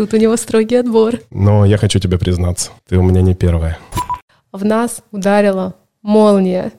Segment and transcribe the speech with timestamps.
[0.00, 1.20] Тут у него строгий отбор.
[1.28, 3.76] Но я хочу тебе признаться, ты у меня не первая.
[4.50, 6.72] В нас ударила молния.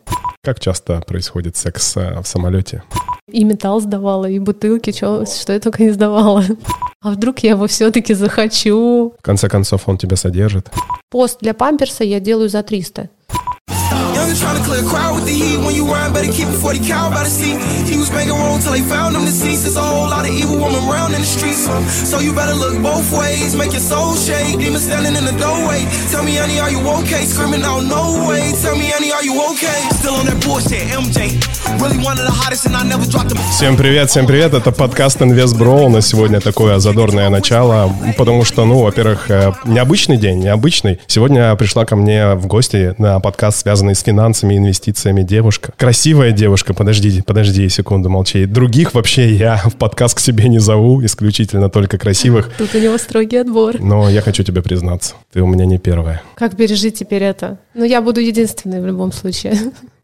[0.43, 2.81] Как часто происходит секс э, в самолете?
[3.27, 6.43] И металл сдавала, и бутылки, чё, что я только не сдавала.
[6.99, 9.13] А вдруг я его все-таки захочу?
[9.19, 10.71] В конце концов, он тебя содержит.
[11.11, 13.07] Пост для памперса я делаю за 300.
[14.15, 15.57] Young trying to clear a crowd with the heat.
[15.59, 17.59] When you rhyme, better keep it 40 cal by the seat.
[17.85, 19.63] He was making room till they found him deceased.
[19.63, 21.67] There's a whole lot of evil woman around in the streets.
[22.09, 23.55] So you better look both ways.
[23.55, 24.57] Make your soul shake.
[24.57, 25.83] Demon standing in the doorway.
[26.11, 27.25] Tell me, honey, are you okay?
[27.27, 28.53] Screaming out, no way.
[28.63, 29.79] Tell me, honey, are you okay?
[29.99, 31.35] Still on that bullshit, MJ.
[31.81, 33.39] Really one of the hottest and I never dropped them.
[33.51, 34.53] Всем привет, всем привет.
[34.53, 35.89] Это подкаст Invest Bro.
[35.89, 39.29] На сегодня такое задорное начало, потому что, ну, во-первых,
[39.65, 40.99] необычный день, необычный.
[41.07, 45.73] Сегодня пришла ко мне в гости на подкаст, связанный с финансами, инвестициями девушка.
[45.75, 48.45] Красивая девушка, подожди, подожди секунду, молчи.
[48.45, 52.51] Других вообще я в подкаст к себе не зову, исключительно только красивых.
[52.57, 53.79] Тут у него строгий отбор.
[53.79, 56.21] Но я хочу тебе признаться, ты у меня не первая.
[56.35, 57.57] Как пережить теперь это?
[57.73, 59.57] Ну, я буду единственной в любом случае.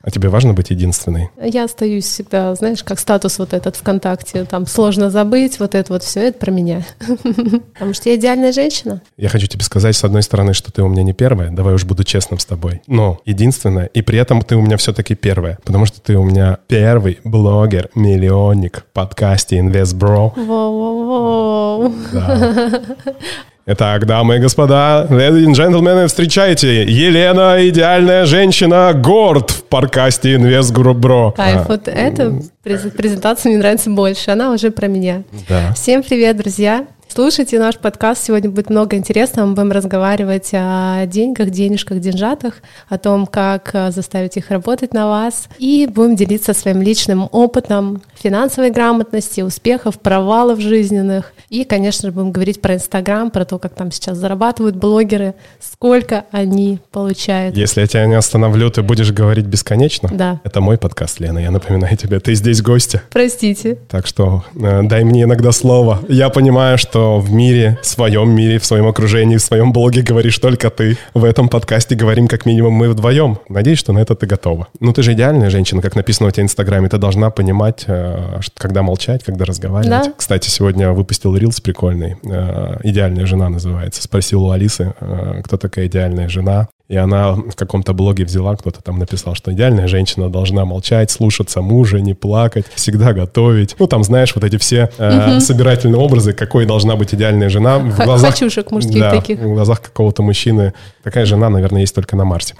[0.08, 1.31] А тебе важно быть единственной?
[1.38, 4.45] Я остаюсь всегда, знаешь, как статус вот этот ВКонтакте.
[4.45, 6.86] Там сложно забыть, вот это вот все, это про меня.
[7.73, 9.02] Потому что я идеальная женщина.
[9.17, 11.83] Я хочу тебе сказать, с одной стороны, что ты у меня не первая, давай уж
[11.83, 15.86] буду честным с тобой, но единственная, и при этом ты у меня все-таки первая, потому
[15.86, 20.36] что ты у меня первый блогер, миллионник в подкасте InvestBro.
[20.38, 21.94] Воу-воу-воу.
[22.14, 22.81] Да.
[23.70, 30.73] Итак, дамы и господа, ladies and gentlemen, встречайте Елена, идеальная женщина, Горд в подкасте Invest
[30.73, 31.34] Group Bro.
[31.36, 35.23] Кайф, а, вот эта презентация мне нравится больше, она уже про меня.
[35.50, 35.73] Да.
[35.73, 36.88] Всем привет, друзья.
[37.18, 38.26] Слушайте наш подкаст.
[38.26, 39.48] Сегодня будет много интересного.
[39.48, 45.08] Мы будем разговаривать о деньгах, денежках, деньжатах, о том, как э, заставить их работать на
[45.08, 45.50] вас.
[45.58, 51.34] И будем делиться своим личным опытом финансовой грамотности, успехов, провалов жизненных.
[51.50, 56.26] И, конечно же, будем говорить про Инстаграм, про то, как там сейчас зарабатывают блогеры, сколько
[56.30, 57.58] они получают.
[57.58, 60.08] Если я тебя не остановлю, ты будешь говорить бесконечно?
[60.14, 60.40] Да.
[60.44, 62.20] Это мой подкаст, Лена, я напоминаю тебе.
[62.20, 63.02] Ты здесь гостья.
[63.10, 63.80] Простите.
[63.89, 66.00] Так что э, дай мне иногда слово.
[66.10, 70.38] Я понимаю, что в мире, в своем мире, в своем окружении, в своем блоге говоришь
[70.40, 70.98] только ты.
[71.14, 73.40] В этом подкасте говорим как минимум мы вдвоем.
[73.50, 74.68] Надеюсь, что на это ты готова.
[74.80, 76.90] Ну, ты же идеальная женщина, как написано у тебя в Инстаграме.
[76.90, 80.06] Ты должна понимать, э, когда молчать, когда разговаривать.
[80.06, 80.14] Да.
[80.16, 82.18] Кстати, сегодня выпустил рилс прикольный.
[82.23, 84.04] Э, «Идеальная жена» называется.
[84.04, 86.68] Спросил у Алисы, э, кто такая идеальная жена.
[86.87, 91.61] И она в каком-то блоге взяла, кто-то там написал, что идеальная женщина должна молчать, слушаться
[91.61, 93.75] мужа, не плакать, всегда готовить.
[93.77, 95.39] Ну, там, знаешь, вот эти все э, угу.
[95.42, 97.80] собирательные образы, какой должна быть идеальная жена.
[97.80, 99.39] В глазах, Хочушек мужских да, таких.
[99.39, 100.73] в глазах какого-то мужчины.
[101.03, 102.55] Такая жена, наверное, есть только на Марсе.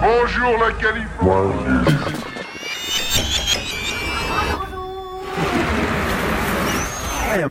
[0.00, 0.54] Bonjour,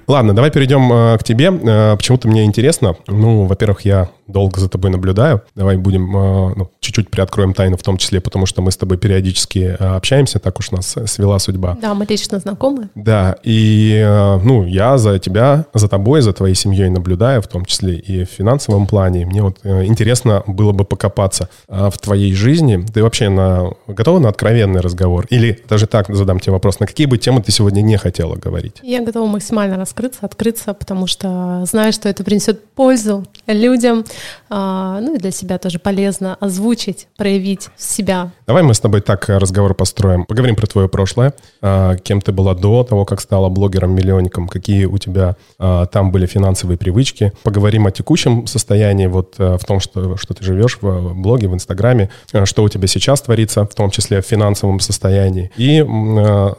[0.07, 1.47] Ладно, давай перейдем э, к тебе.
[1.47, 2.96] Э, почему-то мне интересно.
[3.07, 5.41] Ну, во-первых, я долго за тобой наблюдаю.
[5.56, 8.97] Давай будем э, ну, чуть-чуть приоткроем тайну, в том числе, потому что мы с тобой
[8.97, 11.78] периодически э, общаемся, так уж нас свела судьба.
[11.81, 12.89] Да, мы лично знакомы.
[12.95, 17.66] Да, и э, ну, я за тебя, за тобой, за твоей семьей наблюдаю, в том
[17.66, 19.25] числе и в финансовом плане.
[19.25, 22.84] Мне вот интересно было бы покопаться в твоей жизни.
[22.94, 25.25] Ты вообще на, готова на откровенный разговор?
[25.29, 28.78] Или даже так задам тебе вопрос, на какие бы темы ты сегодня не хотела говорить?
[28.84, 34.05] Я готова максимально раскрыться, открыться, потому что знаю, что это принесет пользу людям,
[34.50, 38.31] ну и для себя тоже полезно озвучить, проявить себя.
[38.47, 40.25] Давай мы с тобой так э, разговор построим.
[40.25, 41.34] Поговорим про твое прошлое.
[41.62, 44.47] А, кем ты была до того, как стала блогером-миллионником?
[44.47, 47.31] Какие у тебя а, там были финансовые привычки?
[47.44, 51.53] Поговорим о текущем состоянии, вот э, в том, что, что ты живешь в блоге, в
[51.53, 55.52] Инстаграме, э, что у тебя сейчас творится, в том числе в финансовом состоянии.
[55.57, 55.84] И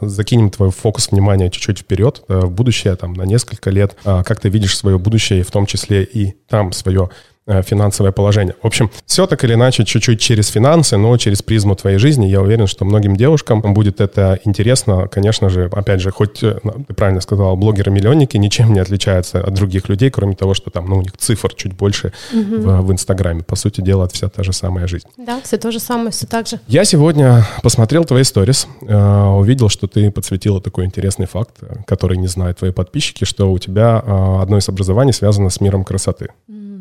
[0.01, 3.95] закинем твой фокус внимания чуть-чуть вперед, в будущее, там, на несколько лет.
[4.03, 7.09] Как ты видишь свое будущее, в том числе и там свое
[7.47, 8.55] финансовое положение.
[8.61, 12.25] В общем, все так или иначе чуть-чуть через финансы, но через призму твоей жизни.
[12.25, 15.07] Я уверен, что многим девушкам будет это интересно.
[15.07, 19.89] Конечно же, опять же, хоть, э, ты правильно сказал, блогеры-миллионники ничем не отличаются от других
[19.89, 22.61] людей, кроме того, что там, ну, у них цифр чуть больше угу.
[22.61, 23.43] в, в Инстаграме.
[23.43, 25.07] По сути дела, вся та же самая жизнь.
[25.17, 26.59] Да, все то же самое, все так же.
[26.67, 32.27] Я сегодня посмотрел твои сторис, э, увидел, что ты подсветила такой интересный факт, который не
[32.27, 36.29] знают твои подписчики, что у тебя одно из образований связано с миром красоты.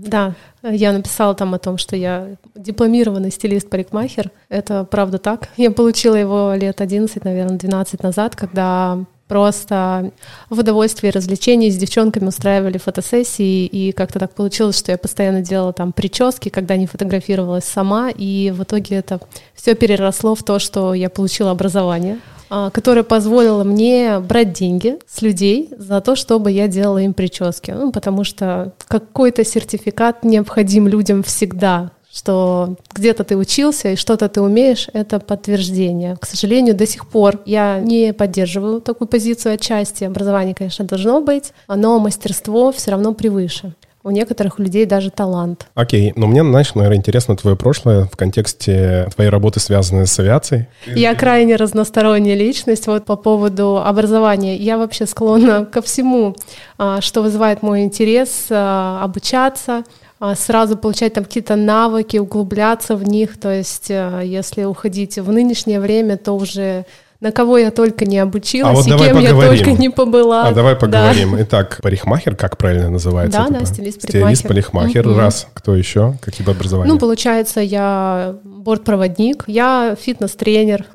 [0.07, 4.31] Да, я написала там о том, что я дипломированный стилист-парикмахер.
[4.49, 5.49] Это правда так.
[5.57, 8.99] Я получила его лет 11, наверное, 12 назад, когда
[9.29, 10.13] просто
[10.51, 15.41] в удовольствии и развлечении с девчонками устраивали фотосессии, и как-то так получилось, что я постоянно
[15.41, 19.21] делала там прически, когда не фотографировалась сама, и в итоге это
[19.55, 22.19] все переросло в то, что я получила образование.
[22.57, 27.73] А, которая позволила мне брать деньги с людей за то, чтобы я делала им прически.
[27.73, 34.41] Ну, потому что какой-то сертификат необходим людям всегда, что где-то ты учился и что-то ты
[34.41, 36.17] умеешь, это подтверждение.
[36.21, 40.05] К сожалению, до сих пор я не поддерживаю такую позицию отчасти.
[40.05, 43.75] Образование, конечно, должно быть, но мастерство все равно превыше.
[44.07, 45.67] У некоторых людей даже талант.
[45.75, 50.67] Окей, но мне, знаешь, наверное, интересно твое прошлое в контексте твоей работы, связанной с авиацией.
[50.87, 52.87] Я крайне разносторонняя личность.
[52.87, 54.57] Вот по поводу образования.
[54.57, 56.37] Я вообще склонна ко всему,
[56.77, 59.85] а, что вызывает мой интерес, а, обучаться,
[60.21, 63.41] а, сразу получать там какие-то навыки, углубляться в них.
[63.41, 66.85] То есть если уходить в нынешнее время, то уже
[67.25, 69.41] на кого я только не обучилась, а вот и кем поговорим.
[69.41, 70.49] я только не побыла.
[70.49, 71.33] А давай поговорим.
[71.33, 71.43] Да.
[71.43, 73.47] Итак, парикмахер, как правильно называется?
[73.49, 74.37] Да, да, стилист-парикмахер.
[74.37, 75.19] Стилист-парикмахер, угу.
[75.19, 75.47] раз.
[75.55, 76.19] Кто еще?
[76.21, 76.93] Какие образования?
[76.93, 80.87] Ну, получается, я бортпроводник, я фитнес-тренер.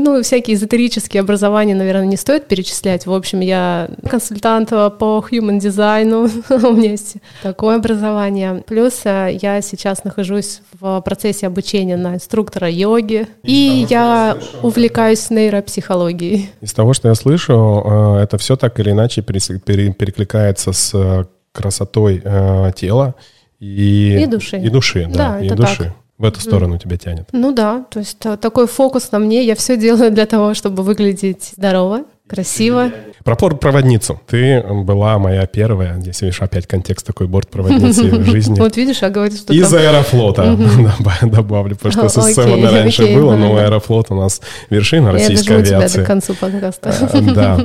[0.00, 3.06] Ну, всякие эзотерические образования, наверное, не стоит перечислять.
[3.06, 6.28] В общем, я консультант по human дизайну.
[6.50, 8.62] У меня есть такое образование.
[8.66, 13.26] Плюс э, я сейчас нахожусь в процессе обучения на инструктора йоги.
[13.42, 16.50] И я увлекаюсь нейропсихологией психологии.
[16.60, 22.20] Из того, что я слышу, э, это все так или иначе перекликается с э, красотой
[22.22, 23.14] э, тела
[23.60, 24.58] и, и души.
[24.58, 25.84] И души, да, да и души.
[25.84, 25.94] Так.
[26.18, 27.28] В эту сторону тебя тянет.
[27.32, 29.42] Ну да, то есть такой фокус на мне.
[29.42, 32.90] Я все делаю для того, чтобы выглядеть здорово, красиво.
[33.24, 34.20] Про бортпроводницу.
[34.26, 38.58] Ты была моя первая, здесь видишь опять контекст такой бортпроводницы в жизни.
[38.70, 40.56] Вот видишь, а говорит, что Из аэрофлота
[41.22, 45.98] добавлю, потому что с СССР раньше было, но аэрофлот у нас вершина российской авиации.
[45.98, 46.94] Я до конца подкаста.
[47.12, 47.60] Э, да.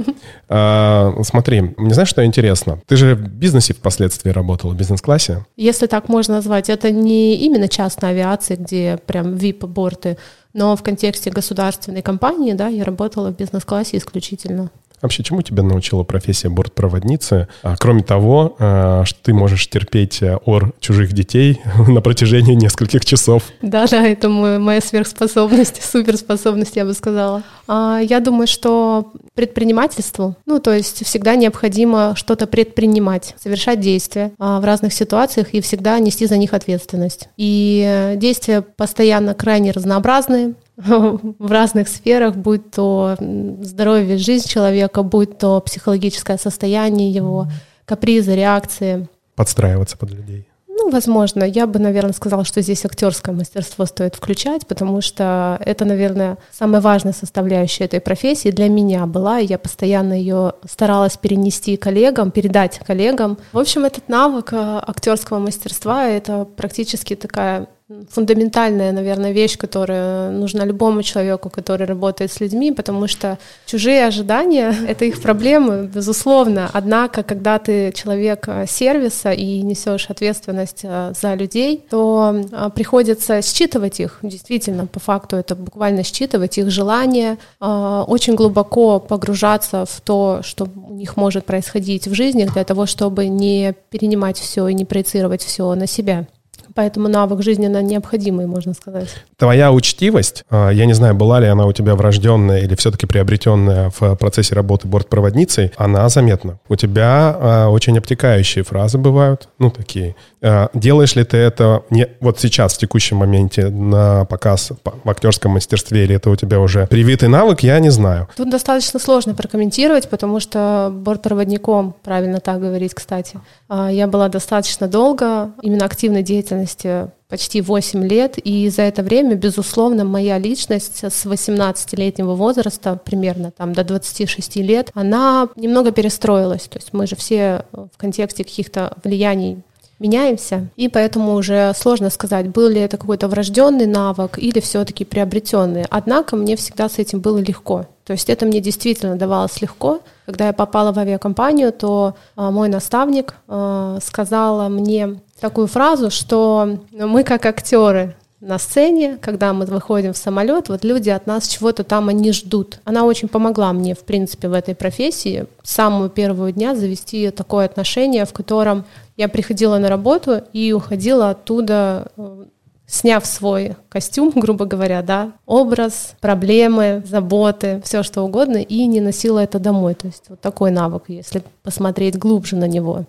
[0.47, 2.79] А, смотри, мне знаешь, что интересно?
[2.87, 5.45] Ты же в бизнесе впоследствии работала, в бизнес-классе?
[5.57, 10.17] Если так можно назвать, это не именно частная авиация, где прям VIP-борты,
[10.53, 14.69] но в контексте государственной компании, да, я работала в бизнес-классе исключительно.
[15.05, 17.47] Вообще, чему тебя научила профессия бортпроводницы?
[17.61, 23.05] А, кроме того, а, что ты можешь терпеть э, ор чужих детей на протяжении нескольких
[23.05, 23.43] часов.
[23.61, 27.43] Да, да, это моя сверхспособность, суперспособность, я бы сказала.
[27.67, 34.65] А, я думаю, что предпринимательству, ну, то есть всегда необходимо что-то предпринимать, совершать действия в
[34.65, 37.29] разных ситуациях и всегда нести за них ответственность.
[37.37, 45.37] И э, действия постоянно крайне разнообразные, в разных сферах, будь то здоровье, жизнь человека, будь
[45.37, 47.47] то психологическое состояние его,
[47.85, 49.07] капризы, реакции.
[49.35, 50.47] Подстраиваться под людей.
[50.77, 51.45] Ну, возможно.
[51.45, 56.81] Я бы, наверное, сказала, что здесь актерское мастерство стоит включать, потому что это, наверное, самая
[56.81, 62.79] важная составляющая этой профессии для меня была, и я постоянно ее старалась перенести коллегам, передать
[62.79, 63.37] коллегам.
[63.53, 67.67] В общем, этот навык э, актерского мастерства— это практически такая
[68.09, 73.37] фундаментальная, наверное, вещь, которая нужна любому человеку, который работает с людьми, потому что
[73.67, 76.69] чужие ожидания— это их проблемы, безусловно.
[76.73, 83.43] Однако, когда ты человек э, сервиса и несешь ответственность э, за людей, то э, приходится
[83.43, 90.39] считывать их, действительно, по факту это буквально считывать их желания, очень глубоко погружаться в то,
[90.43, 94.85] что у них может происходить в жизни, для того, чтобы не перенимать все и не
[94.85, 96.25] проецировать все на себя.
[96.75, 99.07] Поэтому навык жизненно необходимый, можно сказать.
[99.37, 103.91] Твоя учтивость, а, я не знаю, была ли она у тебя врожденная или все-таки приобретенная
[103.97, 106.59] в процессе работы бортпроводницей, она заметна.
[106.67, 110.17] У тебя а, очень обтекающие фразы бывают, ну, такие.
[110.41, 115.53] А, делаешь ли ты это не вот сейчас, в текущем моменте, на показ в актерском
[115.53, 118.27] мастерстве, или это у тебя уже привитый навык, я не знаю.
[118.35, 125.51] Тут достаточно сложно прокомментировать, потому что бортпроводником, правильно так говорить, кстати, я была достаточно долго,
[125.61, 131.25] именно активной деятельности деятельности почти 8 лет, и за это время, безусловно, моя личность с
[131.25, 136.63] 18-летнего возраста, примерно там до 26 лет, она немного перестроилась.
[136.63, 139.63] То есть мы же все в контексте каких-то влияний
[139.97, 145.85] меняемся, и поэтому уже сложно сказать, был ли это какой-то врожденный навык или все-таки приобретенный.
[145.89, 147.85] Однако мне всегда с этим было легко.
[148.03, 150.01] То есть это мне действительно давалось легко.
[150.25, 156.79] Когда я попала в авиакомпанию, то э, мой наставник э, сказала мне такую фразу, что
[156.91, 161.83] мы как актеры на сцене, когда мы выходим в самолет, вот люди от нас чего-то
[161.83, 162.79] там они ждут.
[162.83, 167.65] Она очень помогла мне, в принципе, в этой профессии с самого первого дня завести такое
[167.65, 168.85] отношение, в котором
[169.17, 172.45] я приходила на работу и уходила оттуда э,
[172.85, 179.39] сняв свой костюм, грубо говоря, да, образ, проблемы, заботы, все что угодно, и не носила
[179.39, 179.95] это домой.
[179.95, 183.05] То есть вот такой навык, если посмотреть глубже на него.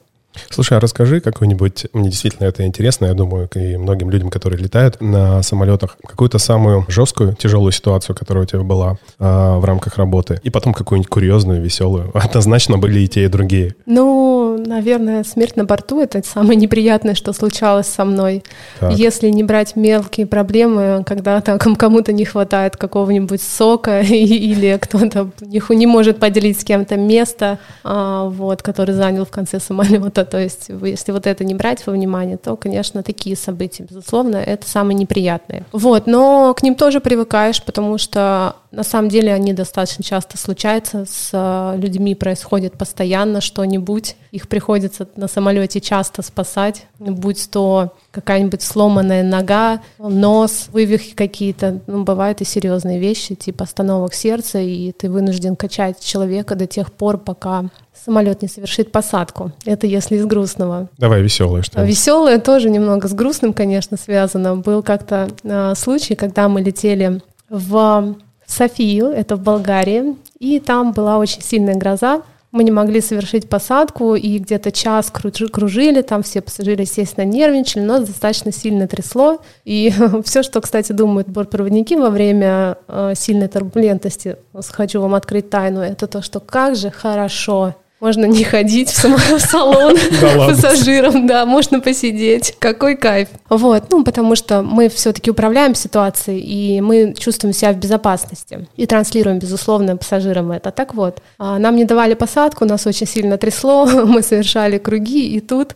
[0.50, 5.00] Слушай, а расскажи какой-нибудь, мне действительно это интересно, я думаю, и многим людям, которые летают
[5.00, 10.40] на самолетах, какую-то самую жесткую, тяжелую ситуацию, которая у тебя была а, в рамках работы,
[10.42, 12.10] и потом какую-нибудь курьезную, веселую.
[12.14, 13.74] Однозначно были и те, и другие.
[13.86, 18.44] Ну, наверное, смерть на борту— это самое неприятное, что случалось со мной.
[18.80, 18.92] Так.
[18.92, 25.86] Если не брать мелкие проблемы, когда там кому-то не хватает какого-нибудь сока или кто-то не
[25.86, 31.12] может поделить с кем-то место, а, вот, который занял в конце самолета, то есть если
[31.12, 35.64] вот это не брать во внимание, то, конечно, такие события, безусловно, это самые неприятные.
[35.72, 41.06] Вот, но к ним тоже привыкаешь, потому что на самом деле они достаточно часто случаются,
[41.08, 48.62] с э, людьми происходит постоянно что-нибудь, их приходится на самолете часто спасать, будь то какая-нибудь
[48.62, 55.10] сломанная нога, нос, вывихи какие-то, ну, бывают и серьезные вещи, типа остановок сердца, и ты
[55.10, 57.70] вынужден качать человека до тех пор, пока
[58.04, 59.52] самолет не совершит посадку.
[59.64, 60.88] Это если из грустного.
[60.98, 61.86] Давай веселое что -нибудь.
[61.86, 64.56] Веселое тоже немного с грустным, конечно, связано.
[64.56, 71.18] Был как-то э, случай, когда мы летели в Софию, это в Болгарии, и там была
[71.18, 72.22] очень сильная гроза.
[72.52, 77.98] Мы не могли совершить посадку, и где-то час кружили, там все пассажиры, естественно, нервничали, но
[77.98, 79.40] достаточно сильно трясло.
[79.64, 79.92] И
[80.24, 84.36] все, что, кстати, думают бортпроводники во время э, сильной турбулентности,
[84.70, 89.96] хочу вам открыть тайну, это то, что как же хорошо можно не ходить в салон
[90.20, 92.54] пассажирам, да, можно посидеть.
[92.58, 93.28] Какой кайф.
[93.48, 98.68] Вот, ну, потому что мы все-таки управляем ситуацией, и мы чувствуем себя в безопасности.
[98.76, 100.70] И транслируем, безусловно, пассажирам это.
[100.70, 105.40] Так вот, а, нам не давали посадку, нас очень сильно трясло, мы совершали круги, и
[105.40, 105.74] тут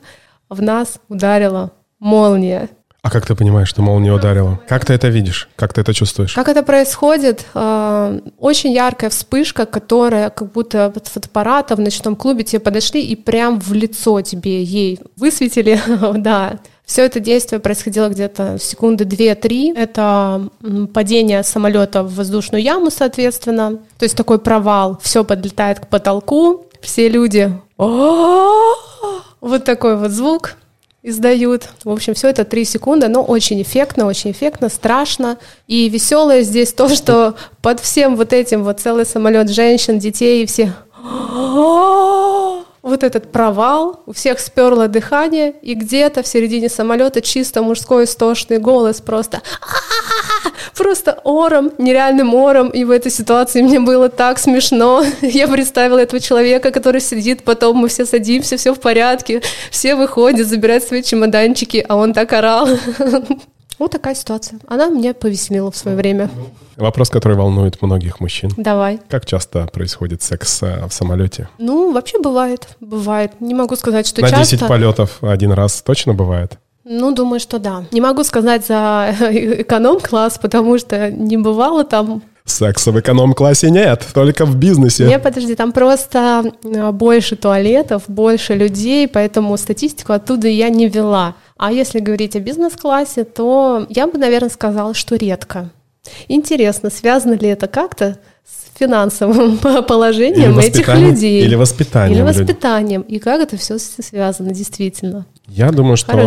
[0.49, 2.69] в нас ударила молния.
[3.03, 4.61] А как ты понимаешь, что молния ударила?
[4.69, 5.49] Как ты это видишь?
[5.57, 6.35] Как ты это чувствуешь?
[6.35, 7.47] Как это происходит?
[7.55, 13.17] А, очень яркая вспышка, которая как будто от фотоаппарата в ночном клубе тебе подошли и
[13.17, 15.81] прям в лицо тебе ей высветили,
[16.19, 16.59] да.
[16.85, 19.75] Все это действие происходило где-то секунды 2-3.
[19.77, 20.49] Это
[20.93, 23.79] падение самолета в воздушную яму, соответственно.
[23.97, 24.99] То есть такой провал.
[25.01, 26.67] Все подлетает к потолку.
[26.81, 27.53] Все люди...
[29.41, 30.57] Вот такой вот звук
[31.03, 31.69] издают.
[31.85, 35.39] В общем, все это три секунды, но очень эффектно, очень эффектно, страшно.
[35.67, 40.47] И веселое здесь то, что под всем вот этим вот целый самолет женщин, детей и
[40.47, 40.73] все
[42.83, 48.59] вот этот провал, у всех сперло дыхание, и где-то в середине самолета чисто мужской истошный
[48.59, 49.43] голос просто
[50.81, 55.05] просто ором, нереальным ором, и в этой ситуации мне было так смешно.
[55.21, 60.47] Я представила этого человека, который сидит, потом мы все садимся, все в порядке, все выходят,
[60.47, 62.69] забирают свои чемоданчики, а он так орал.
[63.79, 64.59] Вот такая ситуация.
[64.69, 66.29] Она меня повеселила в свое время.
[66.77, 68.51] Вопрос, который волнует многих мужчин.
[68.59, 69.01] Давай.
[69.09, 71.49] Как часто происходит секс э, в самолете?
[71.57, 72.69] Ну, вообще бывает.
[72.81, 73.41] Бывает.
[73.41, 74.57] Не могу сказать, что На часто.
[74.57, 76.59] На 10 полетов один раз точно бывает?
[76.85, 77.85] Ну, думаю, что да.
[77.93, 84.45] Не могу сказать за эконом-класс, потому что не бывало там Секса в эконом-классе нет, только
[84.45, 85.05] в бизнесе.
[85.05, 91.37] Не, подожди, там просто э, больше туалетов, больше людей, поэтому статистику оттуда я не вела.
[91.57, 95.71] А если говорить о бизнес-классе, то я бы, наверное, сказала, что редко.
[96.29, 101.45] Интересно, связано ли это как-то с финансовым положением этих людей?
[101.45, 102.17] Или воспитанием.
[102.17, 103.03] Или воспитанием.
[103.03, 105.27] И как это все связано действительно?
[105.51, 106.27] Я думаю, что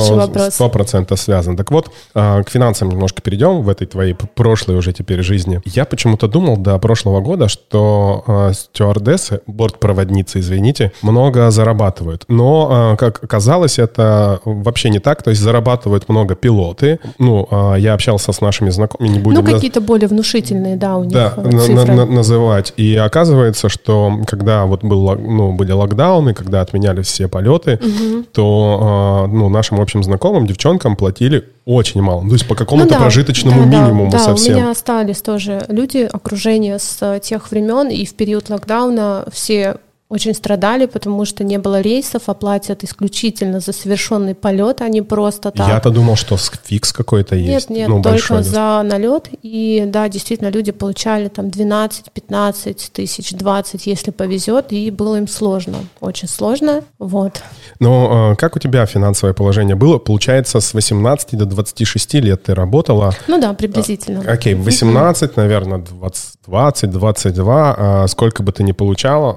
[0.49, 1.55] сто процентов связан.
[1.55, 5.61] Так вот, а, к финансам немножко перейдем в этой твоей прошлой уже теперь жизни.
[5.65, 12.25] Я почему-то думал до прошлого года, что а, стюардессы, бортпроводницы, извините, много зарабатывают.
[12.27, 15.23] Но, а, как оказалось, это вообще не так.
[15.23, 16.99] То есть зарабатывают много пилоты.
[17.17, 19.43] Ну, я общался с нашими знакомыми, не будем...
[19.43, 21.93] Ну, какие-то более внушительные, да, у них да, цифры.
[21.93, 22.73] На, называть.
[22.75, 28.23] И оказывается, что когда вот был, ну, были локдауны, когда отменялись все полеты, угу.
[28.33, 32.21] то ну, нашим общим знакомым, девчонкам платили очень мало.
[32.21, 34.53] Ну, то есть по какому-то ну, да, прожиточному да, минимуму да, совсем.
[34.53, 39.77] Да, у меня остались тоже люди, окружение с тех времен, и в период локдауна все
[40.13, 45.51] очень страдали, потому что не было рейсов, оплатят исключительно за совершенный полет, а не просто
[45.51, 45.67] так.
[45.67, 47.69] Я-то думал, что фикс какой-то есть.
[47.69, 49.29] Нет, нет, ну, только за налет.
[49.41, 55.77] И да, действительно, люди получали там 12-15 тысяч, 20, если повезет, и было им сложно,
[55.99, 56.83] очень сложно.
[56.99, 57.41] Вот.
[57.79, 59.97] Но а, как у тебя финансовое положение было?
[59.97, 63.13] Получается, с 18 до 26 лет ты работала?
[63.27, 64.23] Ну да, приблизительно.
[64.25, 69.35] А, окей, 18, наверное, 20, 20 22, сколько бы ты ни получала,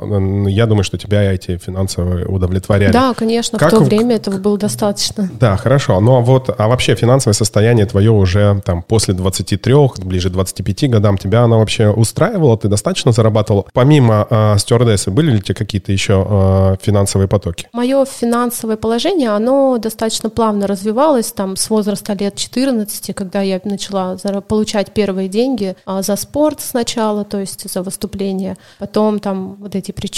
[0.49, 2.93] я я думаю, что тебя эти финансовые удовлетворяли.
[2.93, 3.73] Да, конечно, как...
[3.73, 5.31] в то время этого было достаточно.
[5.41, 6.01] Да, хорошо.
[6.01, 10.91] Ну а вот, а вообще финансовое состояние твое уже там после 23, ближе к 25
[10.91, 12.59] годам, тебя оно вообще устраивало?
[12.59, 13.69] Ты достаточно зарабатывал?
[13.73, 17.69] Помимо э, стюардессы, были ли у тебя какие-то еще э, финансовые потоки?
[17.73, 24.17] Мое финансовое положение, оно достаточно плавно развивалось, там с возраста лет 14, когда я начала
[24.49, 29.93] получать первые деньги а, за спорт сначала, то есть за выступление, потом там вот эти
[29.93, 30.17] прически.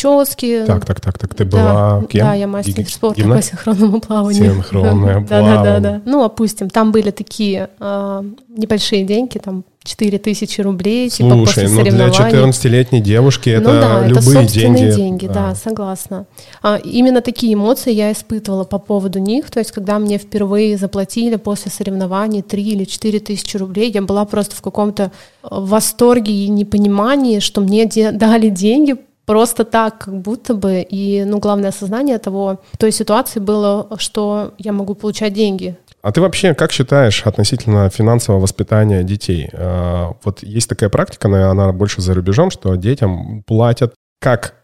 [0.66, 2.26] Так, так, так, так, ты была да, кем?
[2.26, 2.88] Да, я мастер Гиг...
[2.90, 3.36] спорта Гимна?
[3.36, 4.54] по синхронному плаванию.
[4.54, 5.26] Синхронное плавание.
[5.28, 6.02] Да, да, да, да.
[6.04, 11.68] Ну, опустим, там были такие э, небольшие деньги, там 4 тысячи рублей, Слушай, типа после
[11.68, 14.90] ну для 14-летней девушки это ну, да, любые это деньги.
[14.94, 16.26] деньги, да, да согласна.
[16.62, 21.36] А, именно такие эмоции я испытывала по поводу них, то есть когда мне впервые заплатили
[21.36, 26.48] после соревнований 3 или 4 тысячи рублей, я была просто в каком-то э, восторге и
[26.48, 28.96] непонимании, что мне де- дали деньги
[29.28, 30.80] просто так, как будто бы.
[30.80, 35.76] И, ну, главное осознание того, той ситуации было, что я могу получать деньги.
[36.00, 39.50] А ты вообще как считаешь относительно финансового воспитания детей?
[39.52, 44.54] А, вот есть такая практика, она больше за рубежом, что детям платят как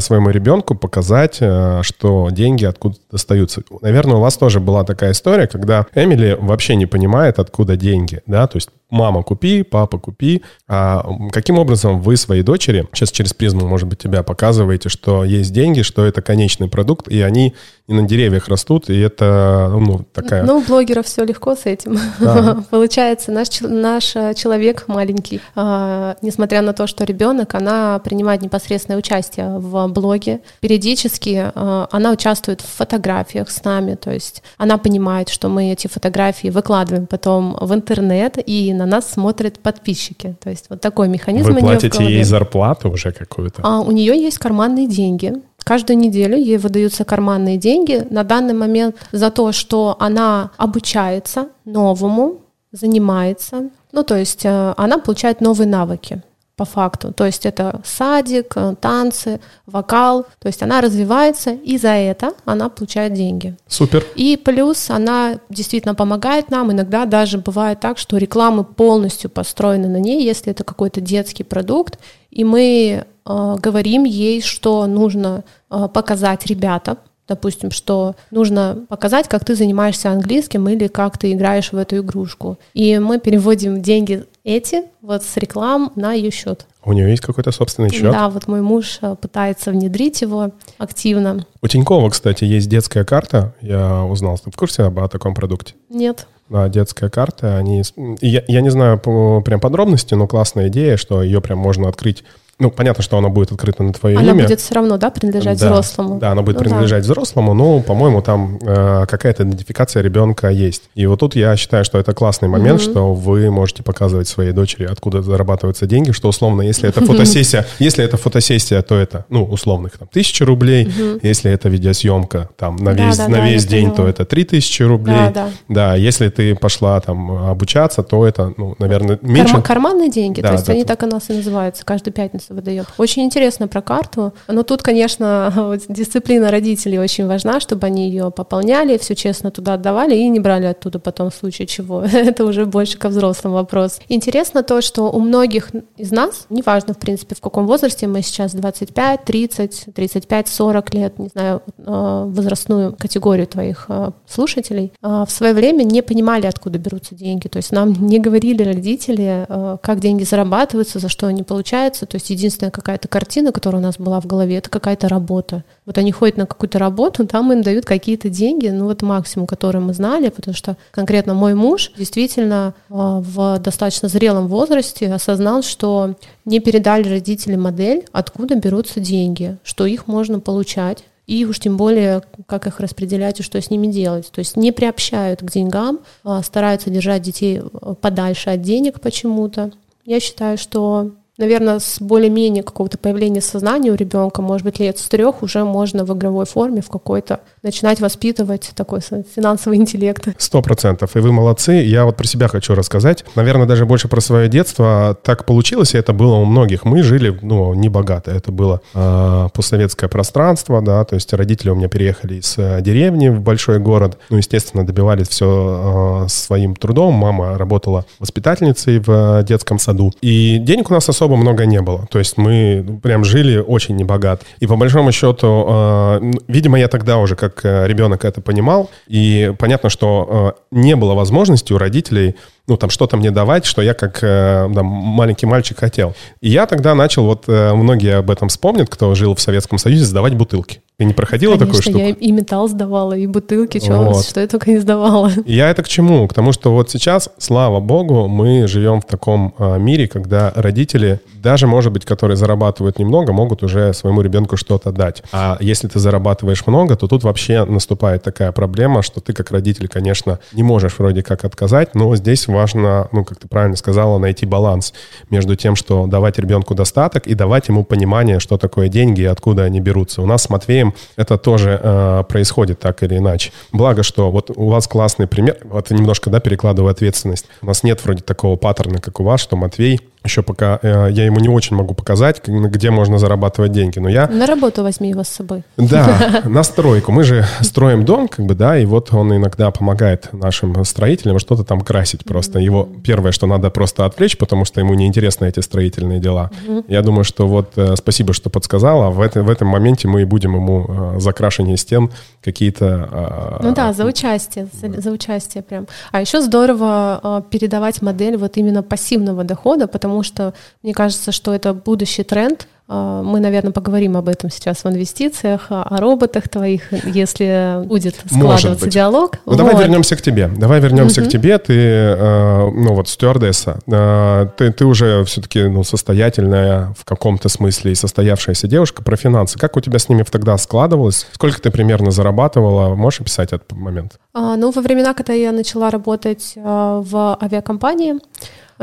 [0.00, 3.62] своему ребенку показать, а, что деньги откуда достаются.
[3.80, 8.46] Наверное, у вас тоже была такая история, когда Эмили вообще не понимает, откуда деньги, да,
[8.46, 10.42] то есть мама купи, папа купи.
[10.66, 15.52] А каким образом вы своей дочери, сейчас через призму, может быть, тебя показываете, что есть
[15.52, 17.54] деньги, что это конечный продукт, и они
[17.86, 20.42] не на деревьях растут, и это, ну, такая...
[20.42, 21.98] Ну, у блогеров все легко с этим.
[22.18, 22.62] Да.
[22.70, 24.04] Получается, наш, наш
[24.36, 30.40] человек маленький, а, несмотря на то, что ребенок, она принимает непосредственное участие в блоге.
[30.60, 35.86] Периодически а, она участвует в фотографиях с нами, то есть она понимает, что мы эти
[35.86, 40.36] фотографии выкладываем потом в интернет, и на нас смотрят подписчики.
[40.42, 41.52] То есть вот такой механизм.
[41.52, 43.62] Вы платите ей зарплату уже какую-то?
[43.62, 45.34] А, у нее есть карманные деньги.
[45.64, 48.06] Каждую неделю ей выдаются карманные деньги.
[48.08, 52.40] На данный момент за то, что она обучается новому,
[52.72, 53.70] занимается.
[53.92, 56.22] Ну, то есть э, она получает новые навыки
[56.58, 57.12] по факту.
[57.12, 60.26] То есть это садик, э, танцы, вокал.
[60.40, 63.56] То есть она развивается, и за это она получает деньги.
[63.68, 64.04] Супер.
[64.16, 66.72] И плюс она действительно помогает нам.
[66.72, 71.98] Иногда даже бывает так, что рекламы полностью построены на ней, если это какой-то детский продукт,
[72.30, 76.98] и мы э, говорим ей, что нужно э, показать ребятам,
[77.28, 82.58] допустим, что нужно показать, как ты занимаешься английским или как ты играешь в эту игрушку.
[82.74, 86.66] И мы переводим деньги эти вот с реклам на ее счет.
[86.82, 88.10] У нее есть какой-то собственный счет?
[88.10, 91.44] Да, вот мой муж э, пытается внедрить его активно.
[91.60, 93.54] У Тинькова, кстати, есть детская карта.
[93.60, 95.74] Я узнал, ты в курсе об о таком продукте?
[95.90, 96.26] Нет.
[96.48, 97.58] Да, детская карта.
[97.58, 97.82] Они...
[98.22, 102.24] Я, я не знаю по, прям подробности, но классная идея, что ее прям можно открыть
[102.60, 104.32] ну, понятно, что она будет открыта на твое она имя.
[104.32, 106.18] Она будет все равно, да, принадлежать да, взрослому?
[106.18, 107.12] Да, она будет ну, принадлежать да.
[107.12, 110.90] взрослому, но, по-моему, там э, какая-то идентификация ребенка есть.
[110.96, 112.90] И вот тут я считаю, что это классный момент, угу.
[112.90, 118.04] что вы можете показывать своей дочери, откуда зарабатываются деньги, что условно, если это фотосессия, если
[118.04, 120.92] это фотосессия, то это, ну, условных там тысяча рублей,
[121.22, 125.32] если это видеосъемка там на весь, на весь день, то это три тысячи рублей.
[125.68, 129.62] Да, если ты пошла там обучаться, то это, ну, наверное, меньше.
[129.62, 132.86] Карманные деньги, то есть они так у нас и называются, каждую пятницу выдает.
[132.98, 134.32] Очень интересно про карту.
[134.46, 139.74] Но тут, конечно, вот, дисциплина родителей очень важна, чтобы они ее пополняли, все честно туда
[139.74, 142.02] отдавали и не брали оттуда потом в случае чего.
[142.12, 144.00] Это уже больше ко взрослым вопрос.
[144.08, 148.52] Интересно то, что у многих из нас, неважно, в принципе, в каком возрасте мы сейчас,
[148.52, 155.30] 25, 30, 35, 40 лет, не знаю, э, возрастную категорию твоих э, слушателей, э, в
[155.30, 157.48] свое время не понимали, откуда берутся деньги.
[157.48, 159.46] То есть нам не говорили родители,
[159.82, 162.06] как деньги зарабатываются, за что они получаются.
[162.06, 165.64] То есть единственная какая-то картина, которая у нас была в голове, это какая-то работа.
[165.84, 169.80] Вот они ходят на какую-то работу, там им дают какие-то деньги, ну вот максимум, который
[169.80, 176.14] мы знали, потому что конкретно мой муж действительно а, в достаточно зрелом возрасте осознал, что
[176.44, 182.22] не передали родители модель, откуда берутся деньги, что их можно получать, и уж тем более,
[182.46, 184.30] как их распределять и что с ними делать.
[184.32, 187.60] То есть не приобщают к деньгам, а стараются держать детей
[188.00, 189.70] подальше от денег почему-то.
[190.06, 195.08] Я считаю, что наверное, с более-менее какого-то появления сознания у ребенка, может быть, лет с
[195.08, 200.28] трех уже можно в игровой форме в какой-то начинать воспитывать такой финансовый интеллект.
[200.38, 201.16] Сто процентов.
[201.16, 201.72] И вы молодцы.
[201.72, 203.24] Я вот про себя хочу рассказать.
[203.34, 205.16] Наверное, даже больше про свое детство.
[205.22, 206.84] Так получилось, и это было у многих.
[206.84, 208.32] Мы жили, ну, не богато.
[208.32, 213.28] Это было э, постсоветское пространство, да, то есть родители у меня переехали из э, деревни
[213.28, 214.18] в большой город.
[214.30, 217.14] Ну, естественно, добивались все э, своим трудом.
[217.14, 220.12] Мама работала воспитательницей в э, детском саду.
[220.20, 222.06] И денег у нас особо особо много не было.
[222.10, 224.44] То есть мы прям жили очень небогато.
[224.60, 228.90] И по большому счету, э, видимо, я тогда уже как э, ребенок это понимал.
[229.10, 232.34] И понятно, что э, не было возможности у родителей
[232.68, 236.14] ну, там, что-то мне давать, что я как э, там, маленький мальчик хотел.
[236.40, 240.04] И я тогда начал, вот э, многие об этом вспомнят, кто жил в Советском Союзе,
[240.04, 240.82] сдавать бутылки.
[240.98, 241.98] Ты не проходила Конечно, такую штуку?
[241.98, 244.26] я и металл сдавала, и бутылки, что, вот.
[244.26, 245.30] что я только не сдавала.
[245.46, 246.26] Я это к чему?
[246.26, 251.20] К тому, что вот сейчас, слава богу, мы живем в таком э, мире, когда родители,
[251.40, 255.22] даже, может быть, которые зарабатывают немного, могут уже своему ребенку что-то дать.
[255.32, 259.86] А если ты зарабатываешь много, то тут вообще наступает такая проблема, что ты как родитель,
[259.86, 264.44] конечно, не можешь вроде как отказать, но здесь важно, ну, как ты правильно сказала, найти
[264.44, 264.92] баланс
[265.30, 269.62] между тем, что давать ребенку достаток и давать ему понимание, что такое деньги и откуда
[269.62, 270.22] они берутся.
[270.22, 273.52] У нас с Матвеем это тоже э, происходит так или иначе.
[273.72, 277.46] Благо, что вот у вас классный пример, вот немножко, да, перекладываю ответственность.
[277.62, 281.24] У нас нет вроде такого паттерна, как у вас, что Матвей еще пока э, я
[281.24, 284.28] ему не очень могу показать, где можно зарабатывать деньги, но я...
[284.28, 285.64] На работу возьми его с собой.
[285.76, 287.12] Да, на стройку.
[287.12, 291.64] Мы же строим дом, как бы, да, и вот он иногда помогает нашим строителям что-то
[291.64, 292.58] там красить просто.
[292.58, 296.50] Его первое, что надо просто отвлечь, потому что ему неинтересны эти строительные дела.
[296.88, 299.10] Я думаю, что вот э, спасибо, что подсказала.
[299.10, 302.10] В, это, в этом моменте мы и будем ему э, закрашивание стен
[302.42, 303.58] какие-то...
[303.60, 305.86] Э, ну да, за участие, за, за участие прям.
[306.12, 311.32] А еще здорово э, передавать модель вот именно пассивного дохода, потому потому что мне кажется,
[311.32, 316.48] что это будущий тренд, а, мы, наверное, поговорим об этом сейчас в инвестициях, о роботах
[316.48, 319.32] твоих, если будет складываться диалог.
[319.44, 319.58] Ну, вот.
[319.58, 320.48] Давай вернемся к тебе.
[320.48, 321.28] Давай вернемся угу.
[321.28, 321.58] к тебе.
[321.58, 323.78] Ты, э, ну вот, стюардесса.
[323.86, 329.02] Э, ты, ты уже все-таки ну, состоятельная в каком-то смысле и состоявшаяся девушка.
[329.02, 329.58] Про финансы.
[329.58, 331.26] Как у тебя с ними тогда складывалось?
[331.32, 332.94] Сколько ты примерно зарабатывала?
[332.94, 334.18] Можешь описать этот момент?
[334.32, 338.14] А, ну, во времена, когда я начала работать а, в авиакомпании,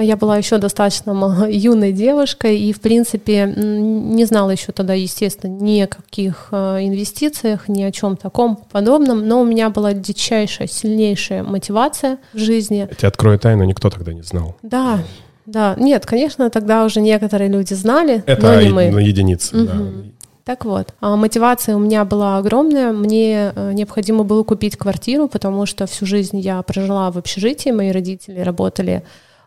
[0.02, 5.80] я была еще достаточно юной девушкой и, в принципе, не знала еще тогда, естественно, ни
[5.82, 11.44] о каких э, инвестициях, ни о чем таком подобном, но у меня была дичайшая, сильнейшая
[11.44, 12.88] мотивация в жизни.
[12.90, 14.56] Я тебе открою тайну, никто тогда не знал.
[14.64, 15.00] Да,
[15.46, 15.76] да.
[15.78, 18.92] Нет, конечно, тогда уже некоторые люди знали, Это но не мы.
[18.92, 19.66] на единицы, угу.
[19.66, 19.76] да.
[20.44, 22.92] Так вот, а мотивация у меня была огромная.
[22.92, 27.92] Мне э, необходимо было купить квартиру, потому что всю жизнь я прожила в общежитии, мои
[27.92, 29.02] родители работали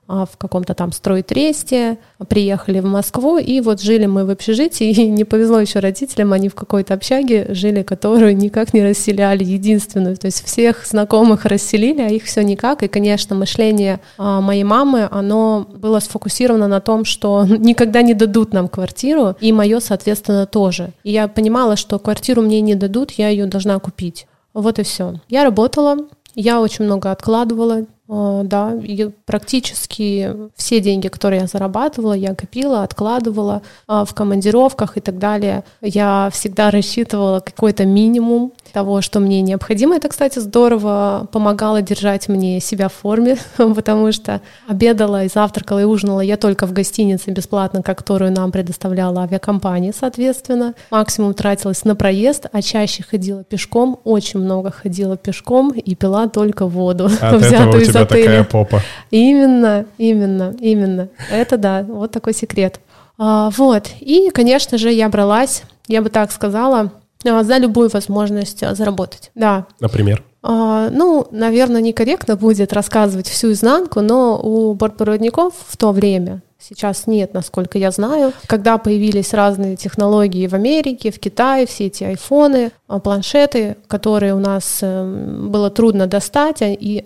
[0.08, 5.24] в каком-то там стройтресте, приехали в Москву, и вот жили мы в общежитии, и не
[5.24, 10.44] повезло еще родителям, они в какой-то общаге жили, которую никак не расселяли, единственную, то есть
[10.44, 16.00] всех знакомых расселили, а их все никак, и, конечно, мышление а, моей мамы, оно было
[16.00, 20.90] сфокусировано на том, что никогда не дадут нам квартиру, и мое, соответственно, тоже.
[21.04, 24.26] И я понимала, что квартиру мне не дадут, я ее должна купить.
[24.54, 25.20] Вот и все.
[25.28, 25.98] Я работала,
[26.34, 32.82] я очень много откладывала, а, да, и практически все деньги, которые я зарабатывала, я копила,
[32.82, 35.62] откладывала а, в командировках и так далее.
[35.82, 39.96] Я всегда рассчитывала какой-то минимум того, что мне необходимо.
[39.96, 45.84] Это, кстати, здорово помогало держать мне себя в форме, потому что обедала и завтракала и
[45.84, 50.74] ужинала я только в гостинице бесплатно, которую нам предоставляла авиакомпания, соответственно.
[50.90, 56.66] Максимум тратилась на проезд, а чаще ходила пешком, очень много ходила пешком и пила только
[56.66, 58.22] воду, а взятую из отеля.
[58.22, 58.82] такая попа.
[59.10, 61.08] Именно, именно, именно.
[61.30, 62.80] Это да, вот такой секрет.
[63.18, 63.88] А, вот.
[64.00, 66.92] И, конечно же, я бралась, я бы так сказала,
[67.24, 69.30] а, за любую возможность а, заработать.
[69.34, 69.66] Да.
[69.80, 70.22] Например?
[70.42, 77.06] А, ну, наверное, некорректно будет рассказывать всю изнанку, но у бортпроводников в то время Сейчас
[77.06, 78.32] нет, насколько я знаю.
[78.46, 82.72] Когда появились разные технологии в Америке, в Китае, все эти айфоны,
[83.04, 87.04] планшеты, которые у нас эм, было трудно достать, и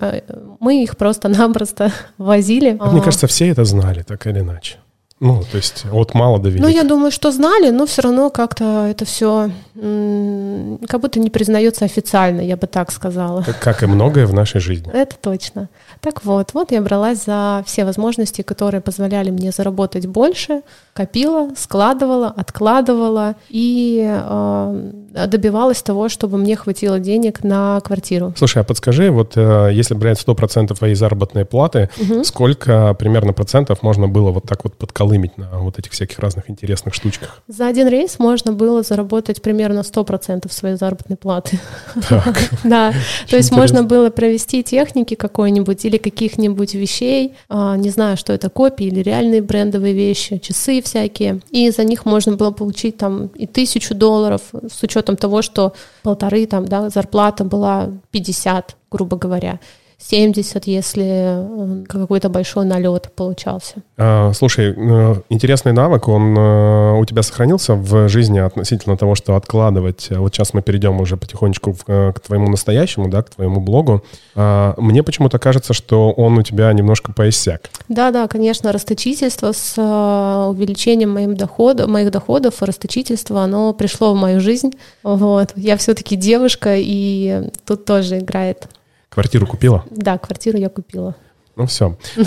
[0.58, 2.78] мы их просто-напросто возили.
[2.80, 4.78] Мне кажется, все это знали, так или иначе.
[5.22, 6.66] Ну, то есть от мало до велика.
[6.66, 11.84] Ну, я думаю, что знали, но все равно как-то это все как будто не признается
[11.84, 13.42] официально, я бы так сказала.
[13.42, 14.90] Как, как и многое в нашей жизни.
[14.92, 15.68] Это точно.
[16.02, 20.62] Так вот, вот я бралась за все возможности, которые позволяли мне заработать больше,
[20.94, 24.90] копила, складывала, откладывала и э,
[25.28, 28.34] добивалась того, чтобы мне хватило денег на квартиру.
[28.36, 32.24] Слушай, а подскажи, вот э, если брать 100% твоей заработной платы, угу.
[32.24, 36.94] сколько примерно процентов можно было вот так вот подколымить на вот этих всяких разных интересных
[36.94, 37.42] штучках?
[37.46, 41.60] За один рейс можно было заработать примерно 100% своей заработной платы.
[42.08, 42.36] Так.
[42.64, 42.92] Да,
[43.28, 48.48] то есть можно было провести техники какой-нибудь или каких-нибудь вещей, а, не знаю, что это,
[48.48, 53.46] копии или реальные брендовые вещи, часы всякие, и за них можно было получить там и
[53.46, 59.61] тысячу долларов с учетом того, что полторы там, да, зарплата была 50, грубо говоря.
[60.02, 63.76] 70, если э, какой-то большой налет получался.
[63.96, 69.36] А, слушай, э, интересный навык, он э, у тебя сохранился в жизни относительно того, что
[69.36, 70.08] откладывать.
[70.10, 74.02] Вот сейчас мы перейдем уже потихонечку к твоему настоящему, да, к твоему блогу.
[74.34, 77.70] А, мне почему-то кажется, что он у тебя немножко поиссяк.
[77.88, 84.40] Да, да, конечно, расточительство с увеличением моим доходов, моих доходов, расточительство, оно пришло в мою
[84.40, 84.72] жизнь.
[85.02, 85.52] Вот.
[85.56, 88.68] Я все-таки девушка, и тут тоже играет
[89.12, 89.85] Квартиру купила?
[89.90, 91.14] Да, квартиру я купила.
[91.55, 91.96] Ну все.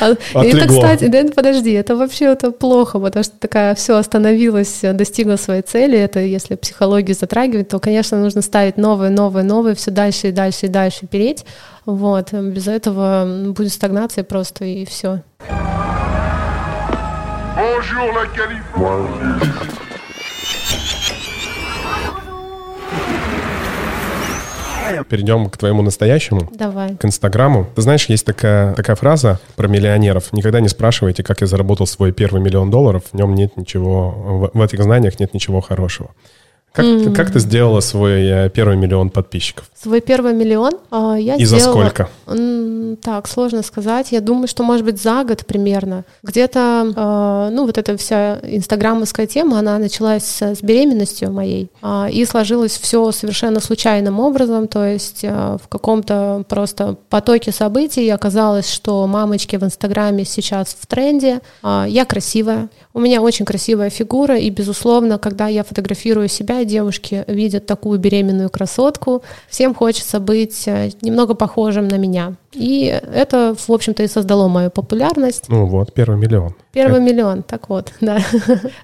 [0.00, 5.36] А, это, кстати, да, подожди, это вообще это плохо, потому что такая все остановилась, достигла
[5.36, 5.98] своей цели.
[5.98, 10.66] Это если психологию затрагивать, то, конечно, нужно ставить новые, новые, новые, все дальше и дальше
[10.66, 11.46] и дальше переть.
[11.86, 12.32] Вот.
[12.32, 15.22] Без этого будет стагнация просто и все.
[17.54, 19.81] Bonjour, la
[25.08, 26.48] Перейдем к твоему настоящему.
[26.52, 26.96] Давай.
[26.96, 27.66] К Инстаграму.
[27.74, 30.32] Ты знаешь, есть такая, такая фраза про миллионеров.
[30.32, 33.04] Никогда не спрашивайте, как я заработал свой первый миллион долларов.
[33.12, 36.10] В нем нет ничего, в, в этих знаниях нет ничего хорошего.
[36.72, 37.14] Как, mm.
[37.14, 39.70] как ты сделала свой э, первый миллион подписчиков?
[39.74, 41.64] Свой первый миллион а, я И сделала...
[41.64, 42.08] за сколько?
[43.02, 44.12] Так, сложно сказать.
[44.12, 46.04] Я думаю, что, может быть, за год примерно.
[46.22, 51.70] Где-то, а, ну, вот эта вся инстаграмовская тема, она началась с беременностью моей.
[51.82, 54.66] А, и сложилось все совершенно случайным образом.
[54.66, 61.40] То есть в каком-то просто потоке событий оказалось, что мамочки в инстаграме сейчас в тренде.
[61.62, 62.70] Я красивая.
[62.94, 68.50] У меня очень красивая фигура, и, безусловно, когда я фотографирую себя, девушки видят такую беременную
[68.50, 72.34] красотку, всем хочется быть э, немного похожим на меня.
[72.52, 75.44] И это, в общем-то, и создало мою популярность.
[75.48, 76.54] Ну вот, первый миллион.
[76.72, 77.10] Первый это...
[77.10, 78.18] миллион, так вот, да.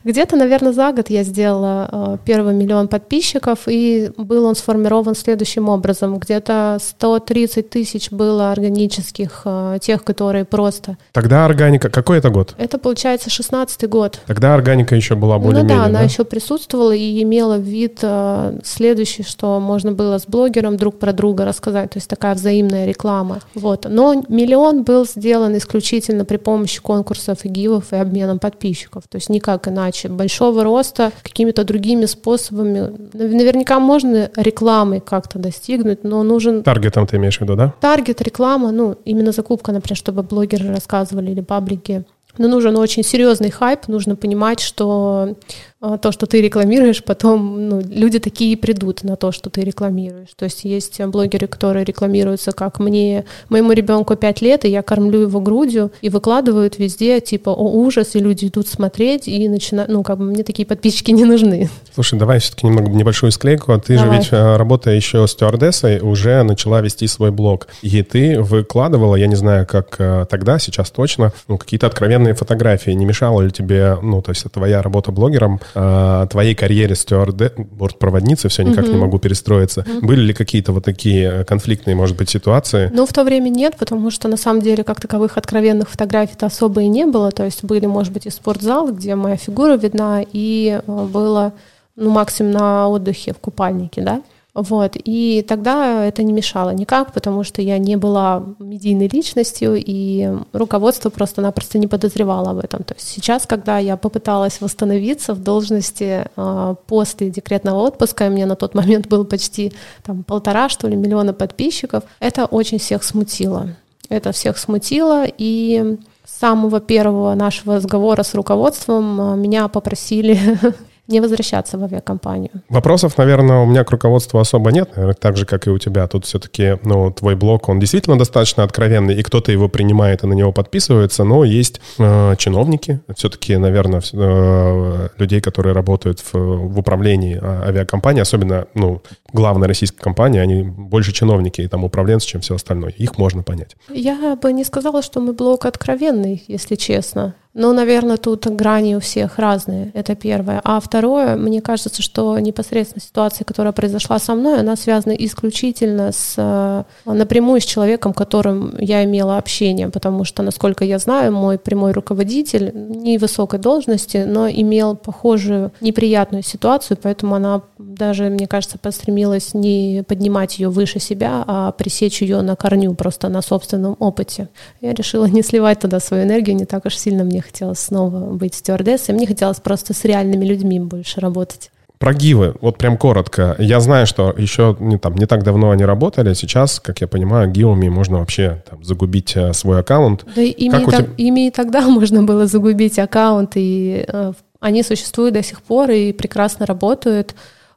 [0.04, 5.68] Где-то, наверное, за год я сделала э, первый миллион подписчиков, и был он сформирован следующим
[5.68, 6.18] образом.
[6.18, 10.96] Где-то 130 тысяч было органических, э, тех, которые просто...
[11.12, 12.54] Тогда органика, какой это год?
[12.58, 14.20] Это, получается, 16 год.
[14.26, 19.22] Тогда органика еще была более-менее, Ну да, она еще присутствовала и имела вид э, следующий,
[19.22, 23.40] что можно было с блогером друг про друга рассказать, то есть такая взаимная реклама.
[23.54, 23.87] Вот.
[23.88, 29.04] Но миллион был сделан исключительно при помощи конкурсов и гивов и обменом подписчиков.
[29.09, 30.09] То есть никак иначе.
[30.09, 32.90] Большого роста какими-то другими способами.
[33.12, 36.62] Наверняка можно рекламой как-то достигнуть, но нужен...
[36.62, 37.74] Таргетом ты имеешь в виду, да?
[37.81, 42.04] Таргет, реклама, ну, именно закупка, например, чтобы блогеры рассказывали или паблики.
[42.38, 45.35] Но нужен очень серьезный хайп, нужно понимать, что
[45.80, 50.30] то, что ты рекламируешь, потом ну, люди такие придут на то, что ты рекламируешь.
[50.36, 55.20] То есть есть блогеры, которые рекламируются как мне, моему ребенку 5 лет, и я кормлю
[55.20, 60.02] его грудью, и выкладывают везде, типа, о, ужас, и люди идут смотреть, и начинают, ну,
[60.02, 61.70] как бы мне такие подписчики не нужны.
[61.94, 63.78] Слушай, давай все-таки немного небольшую склейку.
[63.78, 64.16] Ты давай.
[64.16, 67.68] же ведь, а, работая еще стюардессой, уже начала вести свой блог.
[67.82, 72.90] И ты выкладывала, я не знаю, как а, тогда, сейчас точно, ну, какие-то откровенные фотографии.
[72.90, 78.48] Не мешало ли тебе, ну, то есть твоя работа блогером, э, твоей карьере стюарде, бортпроводницы,
[78.48, 78.92] все никак mm-hmm.
[78.92, 79.81] не могу перестроиться.
[79.81, 80.07] Mm-hmm.
[80.07, 82.90] Были ли какие-то вот такие конфликтные, может быть, ситуации?
[82.92, 86.83] Ну, в то время нет, потому что на самом деле как таковых откровенных фотографий-то особо
[86.83, 87.31] и не было.
[87.31, 91.52] То есть были, может быть, и спортзал, где моя фигура видна, и э, было
[91.96, 94.22] ну, максимум на отдыхе в купальнике, да.
[94.59, 94.97] Вот.
[94.97, 101.11] И тогда это не мешало никак, потому что я не была медийной личностью, и руководство
[101.11, 102.83] просто-напросто не подозревало об этом.
[102.83, 108.47] То есть сейчас, когда я попыталась восстановиться в должности э, после декретного отпуска, и мне
[108.47, 113.68] на тот момент было почти там, полтора, что ли, миллиона подписчиков, это очень всех смутило.
[114.09, 120.38] Это всех смутило, и с самого первого нашего разговора с руководством а, меня попросили
[121.09, 122.51] не возвращаться в авиакомпанию.
[122.68, 126.07] Вопросов, наверное, у меня к руководству особо нет, наверное, так же, как и у тебя.
[126.07, 130.35] Тут все-таки, ну, твой блог, он действительно достаточно откровенный, и кто-то его принимает и на
[130.35, 137.38] него подписывается, но есть э, чиновники, все-таки, наверное, э, людей, которые работают в, в управлении
[137.40, 142.55] а, авиакомпании, особенно, ну, главная российская компания, они больше чиновники и там управленцы, чем все
[142.55, 142.90] остальное.
[142.90, 143.77] Их можно понять.
[143.88, 147.35] Я бы не сказала, что мой блог откровенный, если честно.
[147.61, 150.61] Ну, наверное, тут грани у всех разные, это первое.
[150.62, 156.35] А второе, мне кажется, что непосредственно ситуация, которая произошла со мной, она связана исключительно с,
[156.37, 161.90] э, напрямую с человеком, которым я имела общение, потому что, насколько я знаю, мой прямой
[161.90, 169.53] руководитель не высокой должности, но имел похожую неприятную ситуацию, поэтому она даже, мне кажется, постремилась
[169.53, 174.49] не поднимать ее выше себя, а пресечь ее на корню, просто на собственном опыте.
[174.81, 178.54] Я решила не сливать туда свою энергию, не так уж сильно мне хотелось снова быть
[178.54, 181.70] стюардессой, мне хотелось просто с реальными людьми больше работать.
[181.98, 183.56] Про гивы, вот прям коротко.
[183.58, 187.50] Я знаю, что еще не, там, не так давно они работали, сейчас, как я понимаю,
[187.50, 190.24] гивами можно вообще там, загубить э, свой аккаунт.
[190.37, 191.08] Да ими, и, так, тебя...
[191.16, 196.12] ими и тогда можно было загубить аккаунт, и э, они существуют до сих пор и
[196.12, 197.34] прекрасно работают.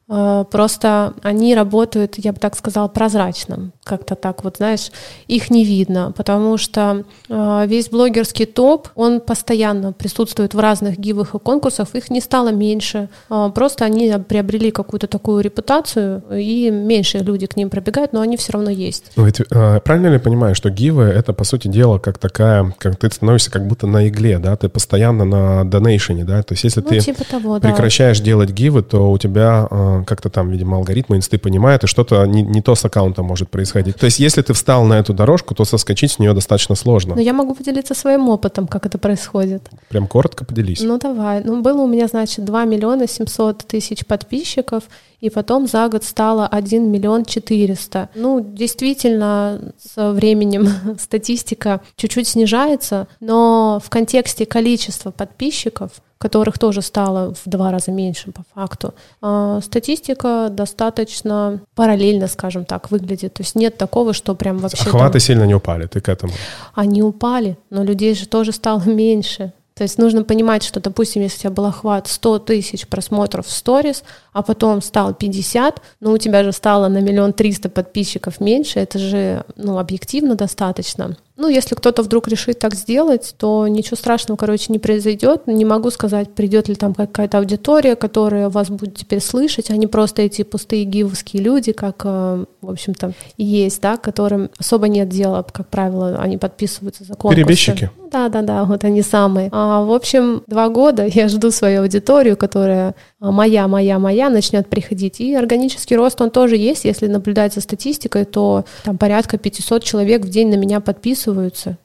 [0.07, 3.71] Э, просто они работают, я бы так сказала, прозрачно.
[3.84, 4.91] Как-то так вот, знаешь,
[5.28, 11.34] их не видно, потому что э, весь блогерский топ, он постоянно присутствует в разных гивах
[11.34, 13.10] и конкурсах, их не стало меньше.
[13.32, 18.38] Э, просто они приобрели какую-то такую репутацию, и меньше люди к ним пробегают, но они
[18.38, 19.13] все равно есть.
[19.15, 22.98] Ну, ведь, правильно ли я понимаю, что гивы— это, по сути дела, как такая, как
[22.98, 24.56] ты становишься как будто на игле, да?
[24.58, 26.44] Ты постоянно на донейшене, да?
[26.44, 28.26] То есть если ну, ты типа того, прекращаешь да.
[28.26, 29.67] делать гивы, то у тебя
[30.06, 33.70] как-то там, видимо, алгоритмы инсты понимают, и что-то не, не то с аккаунтом может происходить.
[33.71, 37.15] То есть, если ты встал на эту дорожку, то соскочить с нее достаточно сложно.
[37.15, 39.69] Но я могу поделиться своим опытом, как это происходит.
[39.89, 40.81] Прям коротко поделись.
[40.81, 41.43] Ну, давай.
[41.43, 44.84] Ну, было у меня, значит, 2 миллиона 700 тысяч подписчиков,
[45.21, 48.10] и потом за год стало 1 миллион 400.
[48.15, 50.67] Ну, действительно, со временем
[50.99, 58.31] статистика чуть-чуть снижается, но в контексте количества подписчиков которых тоже стало в два раза меньше
[58.31, 58.93] по факту.
[59.21, 63.34] А статистика достаточно параллельно, скажем так, выглядит.
[63.34, 64.84] То есть нет такого, что прям вообще...
[64.84, 65.19] Охваты там...
[65.19, 66.31] сильно не упали, ты к этому?
[66.75, 69.51] Они упали, но людей же тоже стало меньше.
[69.82, 73.52] То есть нужно понимать, что, допустим, если у тебя был охват 100 тысяч просмотров в
[73.52, 78.80] сторис, а потом стал 50, но у тебя же стало на миллион триста подписчиков меньше,
[78.80, 81.17] это же ну, объективно достаточно.
[81.41, 85.47] Ну, если кто-то вдруг решит так сделать, то ничего страшного, короче, не произойдет.
[85.47, 89.88] Не могу сказать, придет ли там какая-то аудитория, которая вас будет теперь слышать, а не
[89.88, 95.10] просто эти пустые гивовские люди, как, э, в общем-то, и есть, да, которым особо нет
[95.10, 97.38] дела, как правило, они подписываются за конкурсы.
[97.38, 97.89] Перебежчики.
[98.12, 99.49] Да, да, да, вот они самые.
[99.54, 105.21] А, в общем, два года я жду свою аудиторию, которая моя, моя, моя начнет приходить.
[105.21, 106.84] И органический рост, он тоже есть.
[106.84, 111.31] Если наблюдать за статистикой, то там порядка 500 человек в день на меня подписываются.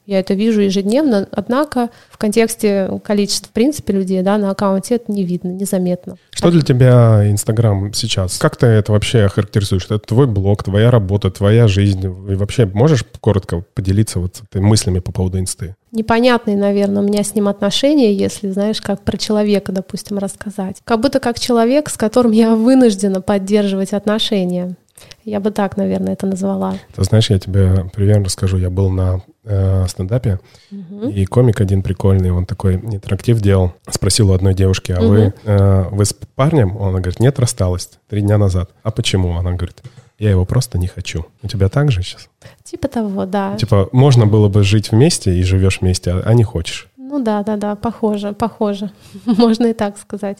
[0.05, 1.27] Я это вижу ежедневно.
[1.31, 6.17] Однако в контексте количества, в принципе, людей да, на аккаунте это не видно, незаметно.
[6.31, 8.37] Что для тебя Инстаграм сейчас?
[8.37, 9.85] Как ты это вообще характеризуешь?
[9.85, 12.03] Это твой блог, твоя работа, твоя жизнь.
[12.03, 15.75] И вообще можешь коротко поделиться вот этой мыслями по поводу Инсты?
[15.91, 20.77] непонятные, наверное, у меня с ним отношения, если, знаешь, как про человека, допустим, рассказать.
[20.83, 24.75] Как будто как человек, с которым я вынуждена поддерживать отношения.
[25.23, 26.75] Я бы так, наверное, это назвала.
[26.95, 28.57] Ты знаешь, я тебе примерно расскажу.
[28.57, 30.39] Я был на э, стендапе,
[30.71, 31.09] угу.
[31.09, 33.73] и комик один прикольный, он такой интерактив делал.
[33.89, 35.07] Спросил у одной девушки, а угу.
[35.07, 36.77] вы, э, вы с парнем?
[36.77, 38.71] Он говорит, нет, рассталась три дня назад.
[38.83, 39.37] А почему?
[39.37, 39.81] Она говорит,
[40.19, 41.25] я его просто не хочу.
[41.43, 42.29] У тебя так же сейчас?
[42.63, 43.55] Типа того, да.
[43.57, 46.87] Типа можно было бы жить вместе и живешь вместе, а, а не хочешь.
[46.97, 48.91] Ну да, да, да, похоже, похоже.
[49.25, 50.39] Можно и так сказать.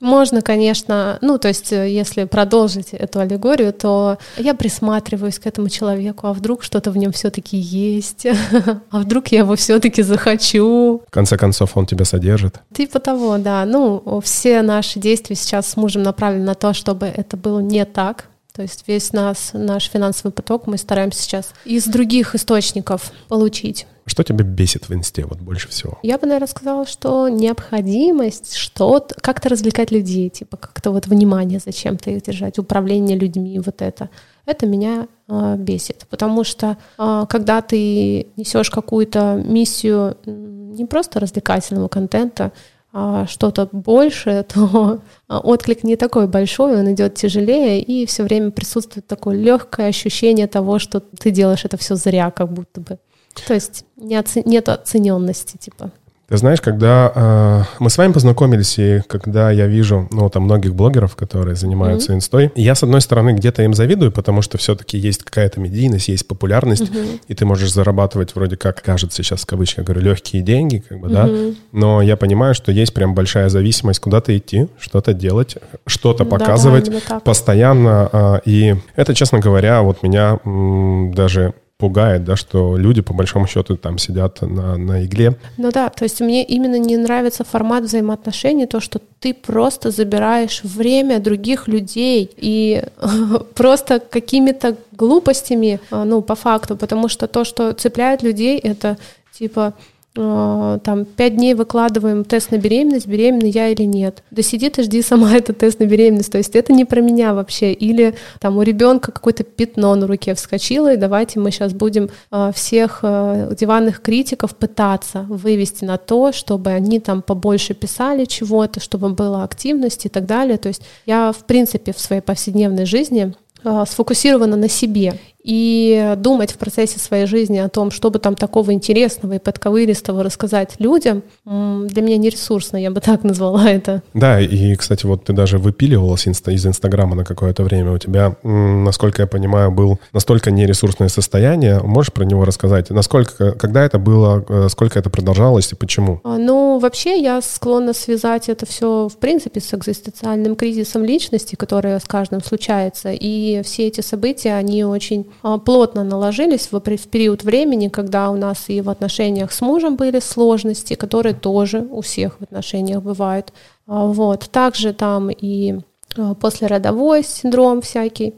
[0.00, 5.68] Можно, конечно, ну, то есть, э, если продолжить эту аллегорию, то я присматриваюсь к этому
[5.68, 8.26] человеку, а вдруг что-то в нем все-таки есть,
[8.90, 11.02] а вдруг я его все-таки захочу.
[11.06, 12.60] В конце концов, он тебя содержит.
[12.72, 13.64] Типа того, да.
[13.66, 18.26] Ну, все наши действия сейчас с мужем направлены на то, чтобы это было не так,
[18.52, 23.86] то есть весь нас, наш финансовый поток мы стараемся сейчас из других источников получить.
[24.10, 26.00] Что тебя бесит в инсте вот больше всего?
[26.02, 32.10] Я бы, наверное, сказала, что необходимость что-то, как-то развлекать людей, типа как-то вот внимание зачем-то
[32.10, 34.10] их держать, управление людьми, вот это.
[34.46, 41.86] Это меня э, бесит, потому что э, когда ты несешь какую-то миссию не просто развлекательного
[41.86, 42.50] контента,
[42.92, 49.06] а что-то большее, то отклик не такой большой, он идет тяжелее, и все время присутствует
[49.06, 52.98] такое легкое ощущение того, что ты делаешь это все зря, как будто бы.
[53.46, 55.90] То есть не оце- нет оцененности, типа.
[56.30, 60.76] Ты знаешь, когда э, мы с вами познакомились, и когда я вижу, ну, там, многих
[60.76, 62.16] блогеров, которые занимаются mm-hmm.
[62.16, 66.28] инстой, я, с одной стороны, где-то им завидую, потому что все-таки есть какая-то медийность, есть
[66.28, 67.22] популярность, mm-hmm.
[67.26, 71.08] и ты можешь зарабатывать вроде как, кажется сейчас в кавычках, говорю, легкие деньги, как бы,
[71.08, 71.50] mm-hmm.
[71.50, 76.92] да, но я понимаю, что есть прям большая зависимость куда-то идти, что-то делать, что-то показывать
[77.08, 83.00] да, постоянно, э, и это, честно говоря, вот меня м, даже пугает, да, что люди
[83.00, 85.36] по большому счету там сидят на, на игле.
[85.56, 90.62] Ну да, то есть мне именно не нравится формат взаимоотношений, то, что ты просто забираешь
[90.62, 92.84] время других людей и
[93.54, 98.96] просто какими-то глупостями, а, ну, по факту, потому что то, что цепляет людей, это
[99.32, 99.72] типа
[100.14, 104.24] там пять дней выкладываем тест на беременность, беременна я или нет.
[104.32, 107.32] Да сиди ты жди сама этот тест на беременность, то есть это не про меня
[107.32, 107.72] вообще.
[107.72, 112.50] Или там у ребенка какое-то пятно на руке вскочило, и давайте мы сейчас будем э,
[112.54, 119.10] всех э, диванных критиков пытаться вывести на то, чтобы они там побольше писали чего-то, чтобы
[119.10, 120.58] была активность и так далее.
[120.58, 126.58] То есть я, в принципе, в своей повседневной жизни сфокусирована на себе и думать в
[126.58, 132.16] процессе своей жизни о том, чтобы там такого интересного и подковыристого рассказать людям, для меня
[132.16, 134.02] не ресурсно, я бы так назвала это.
[134.14, 137.92] Да, и, кстати, вот ты даже выпиливалась из Инстаграма на какое-то время.
[137.92, 141.80] У тебя, насколько я понимаю, был настолько нересурсное состояние.
[141.80, 142.90] Можешь про него рассказать?
[142.90, 146.20] Насколько, когда это было, э, сколько это продолжалось и почему?
[146.24, 151.98] А, ну, вообще я склонна связать это все, в принципе, с экзистенциальным кризисом личности, который
[151.98, 153.12] с каждым случается.
[153.12, 155.26] И все эти события, они очень
[155.64, 160.94] плотно наложились в период времени, когда у нас и в отношениях с мужем были сложности,
[160.94, 163.52] которые тоже у всех в отношениях бывают.
[163.86, 164.48] А, вот.
[164.50, 165.80] Также там и
[166.16, 168.34] а, послеродовой синдром всякий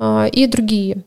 [0.00, 1.02] и другие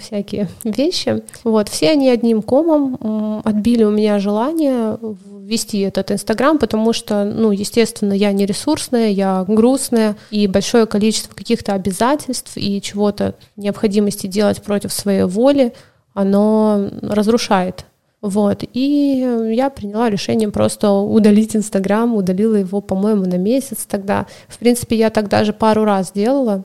[0.00, 1.22] всякие вещи.
[1.44, 4.98] Вот, все они одним комом отбили у меня желание
[5.44, 11.34] вести этот Инстаграм, потому что, ну, естественно, я не ресурсная, я грустная, и большое количество
[11.34, 15.74] каких-то обязательств и чего-то необходимости делать против своей воли,
[16.14, 17.84] оно разрушает.
[18.22, 24.26] Вот, и я приняла решение просто удалить Инстаграм, удалила его, по-моему, на месяц тогда.
[24.46, 26.64] В принципе, я так даже пару раз делала,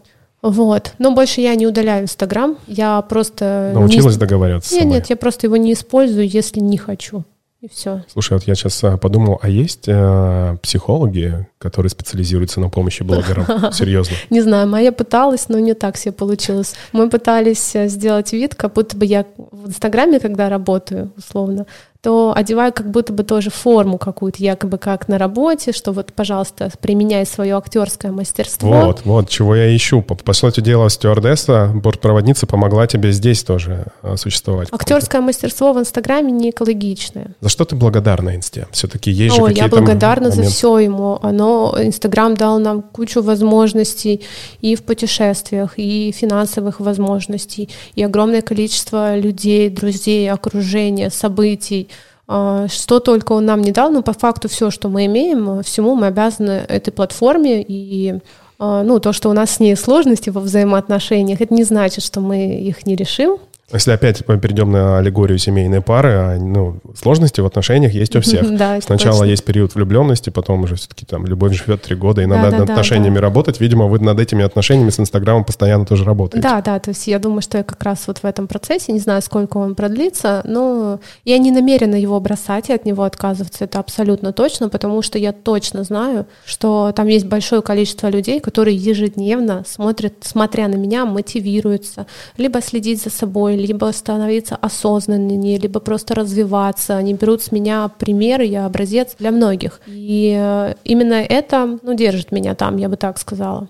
[0.49, 0.93] вот.
[0.97, 2.57] Но больше я не удаляю Инстаграм.
[2.67, 3.71] Я просто...
[3.73, 4.19] Научилась не...
[4.19, 7.23] договариваться Нет, нет, я просто его не использую, если не хочу.
[7.59, 8.03] И все.
[8.11, 13.71] Слушай, вот я сейчас а, подумал, а есть э, психологи, которые специализируются на помощи блогерам?
[13.73, 14.15] Серьезно?
[14.29, 16.75] Не знаю, моя пыталась, но не так себе получилось.
[16.91, 21.65] Мы пытались э, сделать вид, как будто бы я в Инстаграме, когда работаю, условно,
[22.07, 26.71] то одеваю как будто бы тоже форму какую-то, якобы как на работе, что вот, пожалуйста,
[26.79, 28.85] применяй свое актерское мастерство.
[28.85, 30.01] Вот, вот, чего я ищу.
[30.01, 34.69] По, по сути дела, стюардесса, бортпроводница помогла тебе здесь тоже а, существовать.
[34.71, 37.35] Актерское мастерство в Инстаграме не экологичное.
[37.41, 38.67] За что ты благодарна Инсте?
[38.71, 40.47] Все-таки есть же О, какие-то я благодарна моменты.
[40.47, 41.19] за все ему.
[41.21, 44.21] Оно, Инстаграм дал нам кучу возможностей
[44.61, 51.89] и в путешествиях, и финансовых возможностей, и огромное количество людей, друзей, окружения, событий.
[52.28, 55.95] А, что только он нам не дал, но по факту все, что мы имеем, всему
[55.95, 58.19] мы обязаны этой платформе и
[58.59, 62.19] а, ну, то, что у нас с ней сложности во взаимоотношениях, это не значит, что
[62.19, 63.38] мы их не решим.
[63.74, 68.55] Если опять перейдем на аллегорию семейной пары, а, ну, сложности в отношениях есть у всех.
[68.55, 72.38] Да, Сначала есть период влюбленности, потом уже все-таки там любовь живет три года, и да,
[72.38, 73.22] надо да, над да, отношениями да.
[73.22, 73.59] работать.
[73.59, 76.47] Видимо, вы над этими отношениями с Инстаграмом постоянно тоже работаете.
[76.47, 78.99] Да, да, то есть я думаю, что я как раз вот в этом процессе, не
[78.99, 83.80] знаю, сколько он продлится, но я не намерена его бросать и от него отказываться, это
[83.80, 89.65] абсолютно точно, потому что я точно знаю, что там есть большое количество людей, которые ежедневно
[89.68, 92.07] смотрят, смотря на меня, мотивируются,
[92.38, 96.97] либо следить за собой, либо становиться осознаннее, либо просто развиваться.
[96.97, 99.81] Они берут с меня примеры, я образец для многих.
[99.87, 103.67] И э, именно это ну, держит меня там, я бы так сказала.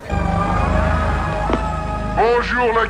[2.17, 2.87] Bonjour, la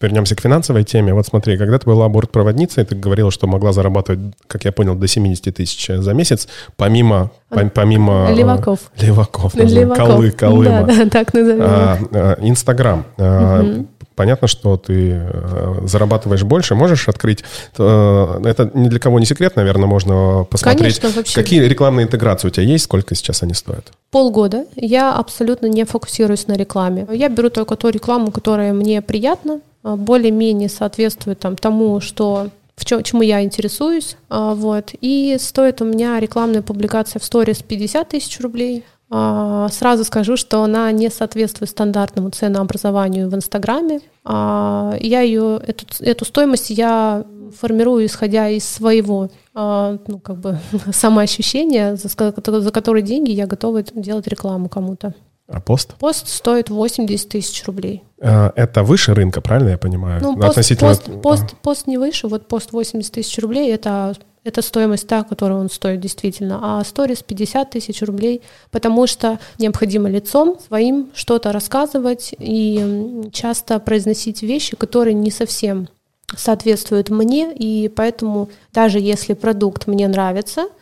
[0.00, 1.12] Вернемся к финансовой теме.
[1.12, 5.06] Вот смотри, когда ты была бортпроводницей, ты говорила, что могла зарабатывать, как я понял, до
[5.06, 7.30] 70 тысяч за месяц, помимо...
[7.48, 8.80] помимо э, Леваков.
[9.00, 9.54] Леваков.
[9.54, 10.08] Леваков.
[10.08, 10.82] Колы, колыма.
[10.82, 11.62] Да, да, так назовем.
[11.62, 13.04] А, а, Инстаграм.
[13.16, 13.86] Угу.
[14.14, 16.74] Понятно, что ты э, зарабатываешь больше.
[16.74, 17.44] Можешь открыть...
[17.74, 20.98] Это ни для кого не секрет, наверное, можно посмотреть.
[20.98, 21.34] Конечно, вообще.
[21.34, 22.84] Какие рекламные интеграции у тебя есть?
[22.84, 23.92] Сколько сейчас они стоят?
[24.10, 24.64] Полгода.
[24.74, 27.06] Я абсолютно не фокусируюсь на рекламе.
[27.12, 32.48] Я беру только ту рекламу, которая мне приятна, а, более-менее соответствует там, тому, что
[32.78, 34.16] в чем, чему я интересуюсь.
[34.28, 34.90] А, вот.
[35.00, 38.84] И стоит у меня рекламная публикация в сторис 50 тысяч рублей.
[39.10, 44.00] А, сразу скажу, что она не соответствует стандартному ценообразованию в Инстаграме.
[44.24, 47.24] Я ее, эту, эту стоимость я
[47.58, 50.58] формирую, исходя из своего ну, как бы,
[50.92, 55.14] самоощущения, за, за которые деньги я готова делать рекламу кому-то.
[55.48, 55.94] А пост?
[55.98, 58.04] Пост стоит 80 тысяч рублей.
[58.20, 60.20] А, это выше рынка, правильно я понимаю?
[60.22, 60.90] Ну, пост, Относительно...
[60.90, 65.60] пост, пост, пост не выше, вот пост 80 тысяч рублей, это, это стоимость та, которую
[65.60, 72.34] он стоит действительно, а сторис 50 тысяч рублей, потому что необходимо лицом своим что-то рассказывать
[72.38, 75.88] и часто произносить вещи, которые не совсем
[76.36, 80.77] соответствуют мне, и поэтому даже если продукт мне нравится, а,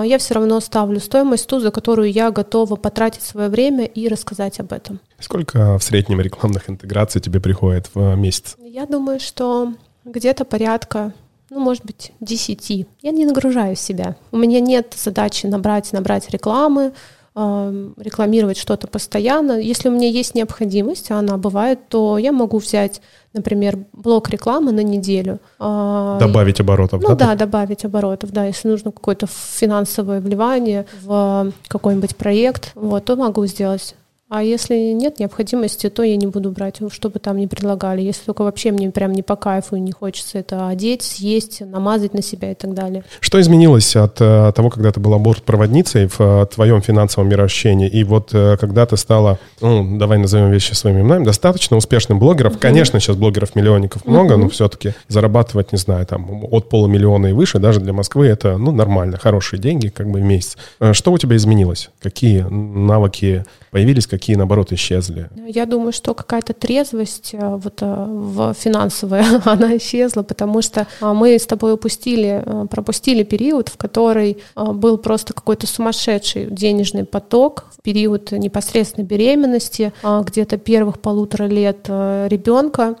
[0.00, 4.58] я все равно ставлю стоимость ту, за которую я готова потратить свое время и рассказать
[4.60, 5.00] об этом.
[5.18, 8.56] Сколько в среднем рекламных интеграций тебе приходит в месяц?
[8.58, 9.74] Я думаю, что
[10.04, 11.12] где-то порядка
[11.54, 12.86] ну, может быть, 10.
[13.02, 14.16] Я не нагружаю себя.
[14.30, 16.94] У меня нет задачи набрать, набрать рекламы,
[17.34, 19.58] рекламировать что-то постоянно.
[19.58, 23.00] Если у меня есть необходимость, а она бывает, то я могу взять,
[23.32, 25.38] например, блок рекламы на неделю.
[25.58, 27.28] А, добавить оборотов, ну, да?
[27.28, 28.44] да, добавить оборотов, да.
[28.44, 33.94] Если нужно какое-то финансовое вливание в какой-нибудь проект, вот, то могу сделать.
[34.34, 38.00] А если нет необходимости, то я не буду брать, что бы там ни предлагали.
[38.00, 42.14] Если только вообще мне прям не по кайфу и не хочется это одеть, съесть, намазать
[42.14, 43.04] на себя и так далее.
[43.20, 47.90] Что изменилось от э, того, когда ты была бортпроводницей в э, твоем финансовом мироощущении?
[47.90, 52.52] И вот э, когда ты стала, ну, давай назовем вещи своими именами, достаточно успешным блогером.
[52.52, 52.58] Uh-huh.
[52.58, 54.38] Конечно, сейчас блогеров-миллионников много, uh-huh.
[54.38, 58.72] но все-таки зарабатывать, не знаю, там от полумиллиона и выше, даже для Москвы это, ну,
[58.72, 60.56] нормально, хорошие деньги как бы в месяц.
[60.92, 61.90] Что у тебя изменилось?
[62.00, 65.28] Какие навыки появились, какие, наоборот, исчезли?
[65.46, 71.12] Я думаю, что какая-то трезвость э, вот э, в финансовая, она исчезла, потому что а,
[71.14, 77.64] мы с тобой упустили, э, пропустили период, в который был просто какой-то сумасшедший денежный поток,
[77.82, 82.96] период непосредственной беременности, а, где-то первых полутора лет ребенка,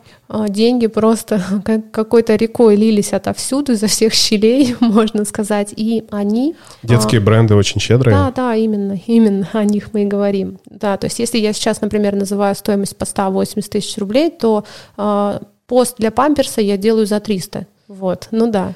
[0.48, 6.54] деньги просто как какой-то рекой лились отовсюду, изо всех щелей, можно сказать, и они...
[6.82, 8.16] Детские а, бренды очень щедрые.
[8.16, 10.58] Да, да, именно, именно о них мы и говорим.
[10.66, 14.64] Да, то есть если я сейчас, например, называю стоимость поста 80 тысяч рублей, то
[14.96, 17.66] э, пост для памперса я делаю за 300.
[17.88, 18.74] Вот, ну да.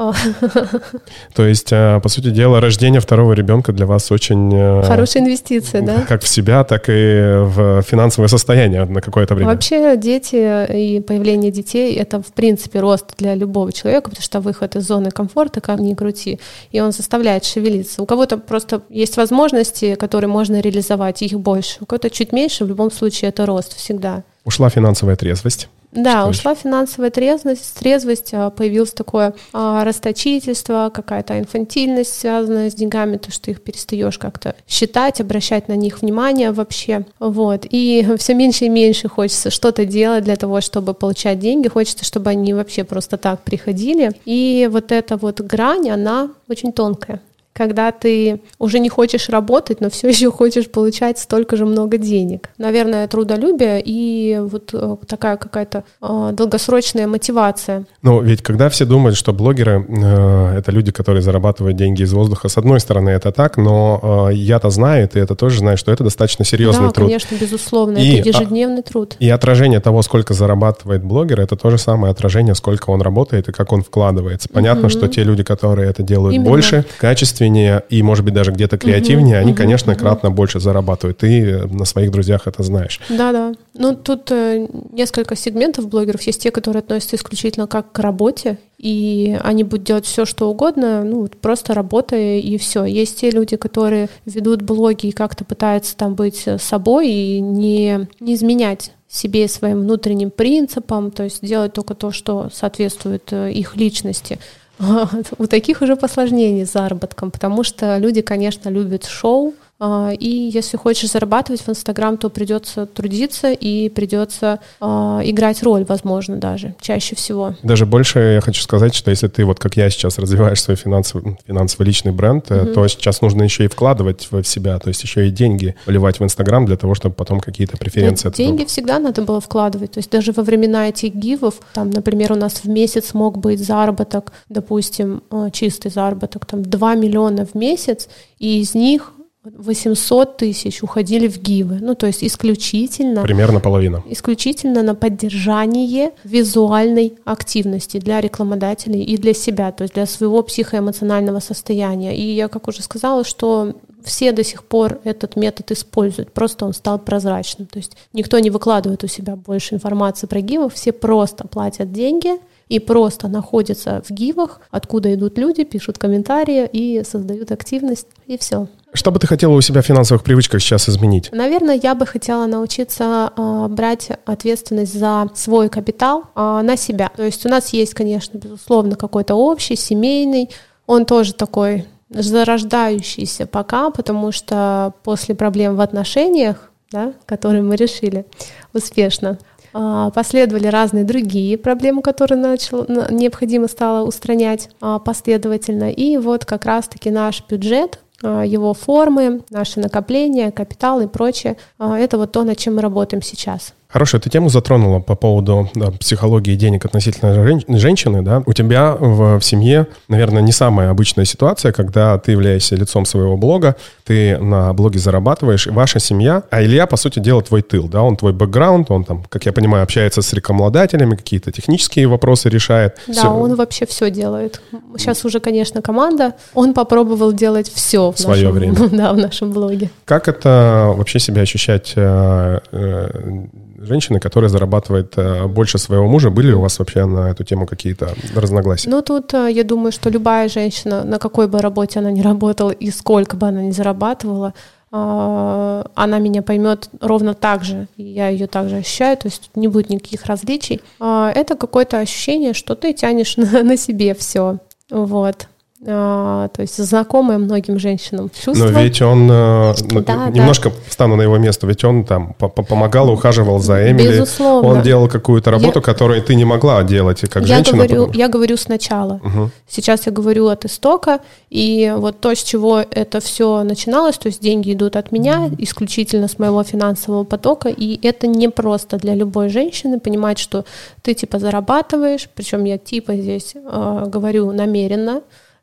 [1.34, 4.50] То есть, э, по сути дела, рождение второго ребенка для вас очень...
[4.52, 6.04] Э, Хорошая инвестиция, да?
[6.08, 9.50] Как в себя, так и в финансовое состояние на какое-то время.
[9.50, 14.76] Вообще дети и появление детей— это, в принципе, рост для любого человека, потому что выход
[14.76, 16.40] из зоны комфорта, как ни крути,
[16.72, 18.02] и он заставляет шевелиться.
[18.02, 21.78] У кого-то просто есть возможности, которые можно реализовать, их больше.
[21.80, 24.22] У кого-то чуть меньше, в любом случае это рост всегда.
[24.44, 25.68] Ушла финансовая трезвость.
[25.92, 32.74] Да, что ушла финансовая трезвость, трезвость, а, появилось такое а, расточительство, какая-то инфантильность, связанная с
[32.74, 37.04] деньгами, то, что их перестаешь как-то считать, обращать на них внимание вообще.
[37.18, 37.66] Вот.
[37.68, 42.30] И все меньше и меньше хочется что-то делать для того, чтобы получать деньги, хочется, чтобы
[42.30, 44.12] они вообще просто так приходили.
[44.24, 47.20] И вот эта вот грань, она очень тонкая
[47.52, 52.50] когда ты уже не хочешь работать, но все еще хочешь получать столько же много денег.
[52.58, 57.84] Наверное, трудолюбие и вот э, такая какая-то э, долгосрочная мотивация.
[58.02, 62.48] Ну, ведь когда все думают, что блогеры э, это люди, которые зарабатывают деньги из воздуха,
[62.48, 66.04] с одной стороны, это так, но э, я-то знаю, ты это тоже знаешь, что это
[66.04, 67.06] достаточно серьезный да, труд.
[67.06, 69.16] конечно, безусловно, и, это ежедневный труд.
[69.18, 73.52] И отражение того, сколько зарабатывает блогер, это то же самое отражение, сколько он работает и
[73.52, 74.48] как он вкладывается.
[74.48, 74.90] Понятно, угу.
[74.90, 76.48] что те люди, которые это делают Именно.
[76.48, 80.00] больше, качественнее, качественнее и, может быть, даже где-то креативнее, угу, они, угу, конечно, угу.
[80.00, 81.18] кратно больше зарабатывают.
[81.18, 83.00] Ты на своих друзьях это знаешь.
[83.08, 83.52] Да-да.
[83.74, 86.22] Ну, тут э, несколько сегментов блогеров.
[86.22, 91.02] Есть те, которые относятся исключительно как к работе, и они будут делать все, что угодно,
[91.04, 92.84] ну, просто работая, и все.
[92.84, 98.34] Есть те люди, которые ведут блоги и как-то пытаются там быть собой и не, не
[98.34, 104.38] изменять себе своим внутренним принципам, то есть делать только то, что соответствует э, их личности.
[105.38, 111.10] У таких уже посложнее с заработком, потому что люди, конечно, любят шоу, и если хочешь
[111.10, 117.54] зарабатывать в Инстаграм, то придется трудиться и придется э, играть роль, возможно, даже чаще всего.
[117.62, 121.38] Даже больше я хочу сказать, что если ты вот как я сейчас развиваешь свой финансовый,
[121.46, 122.66] финансовый личный бренд, угу.
[122.74, 126.24] то сейчас нужно еще и вкладывать в себя, то есть еще и деньги вливать в
[126.24, 128.28] Инстаграм для того, чтобы потом какие-то преференции.
[128.28, 132.32] Да, деньги всегда надо было вкладывать, то есть даже во времена этих гивов, там, например,
[132.32, 137.54] у нас в месяц мог быть заработок, допустим, э, чистый заработок, там 2 миллиона в
[137.54, 138.08] месяц,
[138.38, 139.12] и из них
[139.42, 141.78] 800 тысяч уходили в ГИВы.
[141.80, 143.22] Ну, то есть исключительно...
[143.22, 144.02] Примерно половина.
[144.06, 151.40] Исключительно на поддержание визуальной активности для рекламодателей и для себя, то есть для своего психоэмоционального
[151.40, 152.14] состояния.
[152.14, 153.74] И я, как уже сказала, что
[154.04, 157.66] все до сих пор этот метод используют, просто он стал прозрачным.
[157.66, 162.32] То есть никто не выкладывает у себя больше информации про гивов, все просто платят деньги
[162.68, 168.68] и просто находятся в гивах, откуда идут люди, пишут комментарии и создают активность, и все.
[168.92, 171.30] Что бы ты хотела у себя в финансовых привычках сейчас изменить?
[171.32, 177.10] Наверное, я бы хотела научиться э, брать ответственность за свой капитал э, на себя.
[177.14, 180.50] То есть у нас есть, конечно, безусловно, какой-то общий, семейный,
[180.86, 188.26] он тоже такой зарождающийся пока, потому что после проблем в отношениях, да, которые мы решили
[188.74, 189.38] успешно,
[189.72, 194.68] А, последовали разные другие проблемы, которые начал, необходимо стало устранять
[195.04, 195.92] последовательно.
[195.92, 201.56] И вот как раз-таки наш бюджет его формы, наши накопления, капитал и прочее.
[201.78, 203.74] Это вот то, над чем мы работаем сейчас.
[203.92, 208.42] Хорошо, ты тему затронула по поводу да, психологии денег относительно жен- женщины, да?
[208.46, 213.36] У тебя в, в семье, наверное, не самая обычная ситуация, когда ты являешься лицом своего
[213.36, 213.74] блога,
[214.04, 218.02] ты на блоге зарабатываешь, и ваша семья, а Илья, по сути дела, твой тыл, да?
[218.02, 222.96] Он твой бэкграунд, он там, как я понимаю, общается с рекламодателями, какие-то технические вопросы решает.
[223.08, 223.28] Да, все.
[223.28, 224.60] он вообще все делает.
[224.96, 226.34] Сейчас уже, конечно, команда.
[226.54, 228.88] Он попробовал делать все в, в свое нашем, время.
[229.00, 229.90] Да, в нашем блоге.
[230.04, 233.46] Как это вообще себя ощущать э, э,
[233.80, 236.30] женщины, которая зарабатывает э, больше своего мужа.
[236.30, 238.90] Были ли у вас вообще на эту тему какие-то разногласия?
[238.90, 242.70] Ну, тут э, я думаю, что любая женщина, на какой бы работе она ни работала
[242.70, 244.52] и сколько бы она ни зарабатывала,
[244.92, 249.68] э, она меня поймет ровно так же, и я ее также ощущаю, то есть не
[249.68, 250.80] будет никаких различий.
[250.98, 254.58] Это какое-то ощущение, что ты тянешь на себе все.
[254.90, 255.46] Вот.
[255.86, 258.66] А, то есть знакомое многим женщинам чувство.
[258.66, 260.76] Но ведь он, э, ну, да, немножко да.
[260.86, 264.18] встану на его место, ведь он там помогал, ухаживал за Эмили.
[264.18, 264.68] Безусловно.
[264.68, 267.78] Он делал какую-то работу, я, которую ты не могла делать как я женщина.
[267.78, 268.18] Говорю, потому...
[268.18, 269.14] я говорю сначала.
[269.24, 269.50] Угу.
[269.68, 274.42] Сейчас я говорю от истока, и вот то, с чего это все начиналось, то есть
[274.42, 279.48] деньги идут от меня, исключительно с моего финансового потока, и это не просто для любой
[279.48, 280.66] женщины понимать, что
[281.00, 285.22] ты типа зарабатываешь, причем я типа здесь э, говорю намеренно,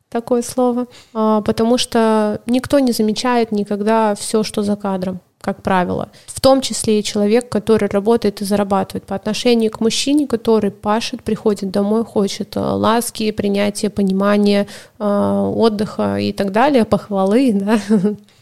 [0.10, 6.10] такое слово, а, потому что никто не замечает никогда все, что за кадром как правило.
[6.26, 11.24] В том числе и человек, который работает и зарабатывает по отношению к мужчине, который пашет,
[11.24, 14.68] приходит домой, хочет а, ласки, принятия, понимания,
[15.00, 17.80] а, отдыха и так далее, похвалы, да.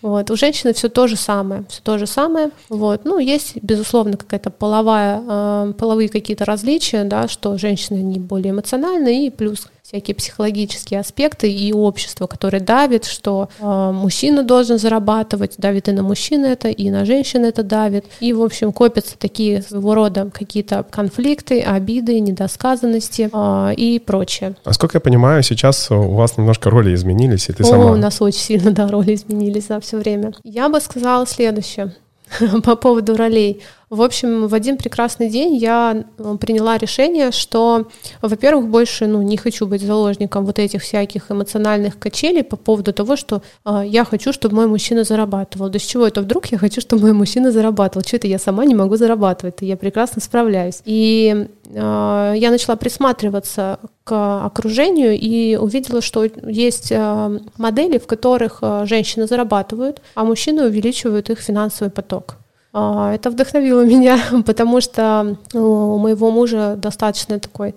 [0.02, 0.32] Вот.
[0.32, 2.50] У женщины все то же самое, все то же самое.
[2.70, 3.06] Вот.
[3.06, 9.30] Ну, есть, безусловно, какая-то половая, половые какие-то различия, да, что женщины не более эмоциональны, и
[9.30, 15.92] плюс всякие психологические аспекты и общество, которое давит, что э, мужчина должен зарабатывать, давит и
[15.92, 18.06] на мужчин это, и на женщин это давит.
[18.20, 24.56] И, в общем, копятся такие своего рода какие-то конфликты, обиды, недосказанности э, и прочее.
[24.64, 27.92] А сколько я понимаю, сейчас у вас немножко роли изменились, и ты О, сама...
[27.92, 30.34] у нас очень сильно, да, роли изменились за все время.
[30.44, 31.94] Я бы сказала следующее
[32.64, 33.62] по поводу ролей.
[33.90, 37.88] В общем, в один прекрасный день я э, приняла решение, что,
[38.22, 43.16] во-первых, больше ну, не хочу быть заложником вот этих всяких эмоциональных качелей по поводу того,
[43.16, 45.70] что э, я хочу, чтобы мой мужчина зарабатывал.
[45.70, 48.04] Да с чего это вдруг я хочу, чтобы мой мужчина зарабатывал?
[48.06, 49.56] Что это я сама не могу зарабатывать?
[49.62, 50.82] Я прекрасно справляюсь.
[50.86, 58.60] И э, я начала присматриваться к окружению и увидела, что есть э, модели, в которых
[58.62, 62.38] э, женщины зарабатывают, а мужчины увеличивают их финансовый поток.
[62.78, 67.74] А, это вдохновило меня, потому что у моего мужа достаточно такой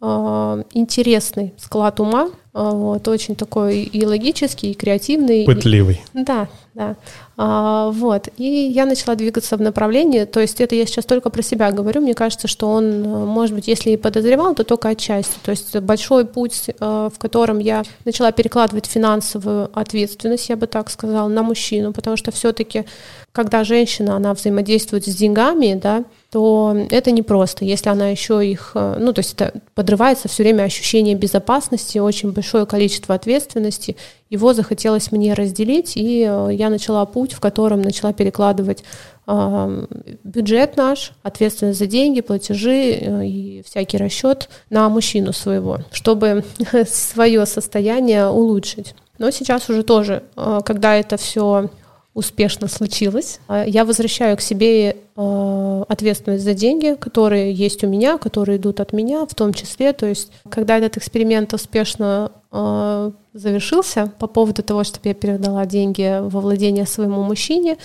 [0.00, 5.44] а, интересный склад ума, вот, очень такой и логический, и креативный.
[5.44, 6.00] Пытливый.
[6.14, 6.96] И, да, да.
[7.36, 8.28] А, вот.
[8.36, 12.00] И я начала двигаться в направлении, то есть это я сейчас только про себя говорю,
[12.00, 15.36] мне кажется, что он, может быть, если и подозревал, то только отчасти.
[15.42, 21.28] То есть большой путь, в котором я начала перекладывать финансовую ответственность, я бы так сказала,
[21.28, 22.84] на мужчину, потому что все-таки
[23.32, 27.64] когда женщина, она взаимодействует с деньгами, да, то это непросто.
[27.64, 32.32] Если она еще их, э, ну, то есть это подрывается все время ощущение безопасности, очень
[32.32, 33.96] большое количество ответственности.
[34.28, 38.84] Его захотелось мне разделить, и э, я начала путь, в котором начала перекладывать
[39.26, 39.86] э,
[40.22, 42.92] бюджет наш, ответственность за деньги, платежи
[43.24, 46.44] и всякий расчет на мужчину своего, чтобы
[46.88, 48.94] свое состояние улучшить.
[49.18, 50.22] Но сейчас уже тоже,
[50.64, 51.68] когда это все
[52.14, 53.40] успешно случилось.
[53.46, 58.80] А я возвращаю к себе э, ответственность за деньги, которые есть у меня, которые идут
[58.80, 59.92] от меня, в том числе.
[59.92, 66.20] То есть, когда этот эксперимент успешно э, завершился по поводу того, чтобы я передала деньги
[66.20, 67.76] во владение своему мужчине,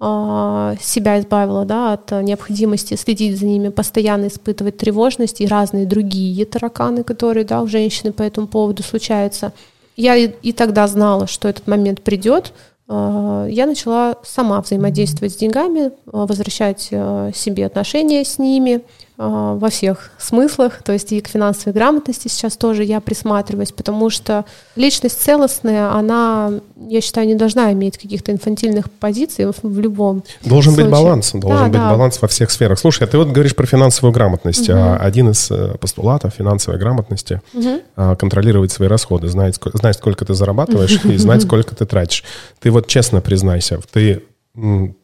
[0.00, 7.04] себя избавила да, от необходимости следить за ними, постоянно испытывать тревожность и разные другие тараканы,
[7.04, 9.52] которые да, у женщины по этому поводу случаются.
[9.96, 12.52] Я и, и тогда знала, что этот момент придет,
[12.88, 18.82] я начала сама взаимодействовать с деньгами, э, возвращать э, себе отношения с ними,
[19.16, 24.44] во всех смыслах, то есть и к финансовой грамотности сейчас тоже я присматриваюсь, потому что
[24.74, 26.54] личность целостная, она,
[26.88, 30.90] я считаю, не должна иметь каких-то инфантильных позиций в любом Должен случае.
[30.90, 31.90] быть баланс, должен да, быть да.
[31.90, 32.78] баланс во всех сферах.
[32.78, 34.68] Слушай, а ты вот говоришь про финансовую грамотность.
[34.68, 34.78] Угу.
[34.98, 37.80] Один из э, постулатов финансовой грамотности угу.
[38.16, 42.24] контролировать свои расходы, знать, знать, сколько ты зарабатываешь и знать, сколько ты тратишь.
[42.58, 44.24] Ты вот честно признайся, ты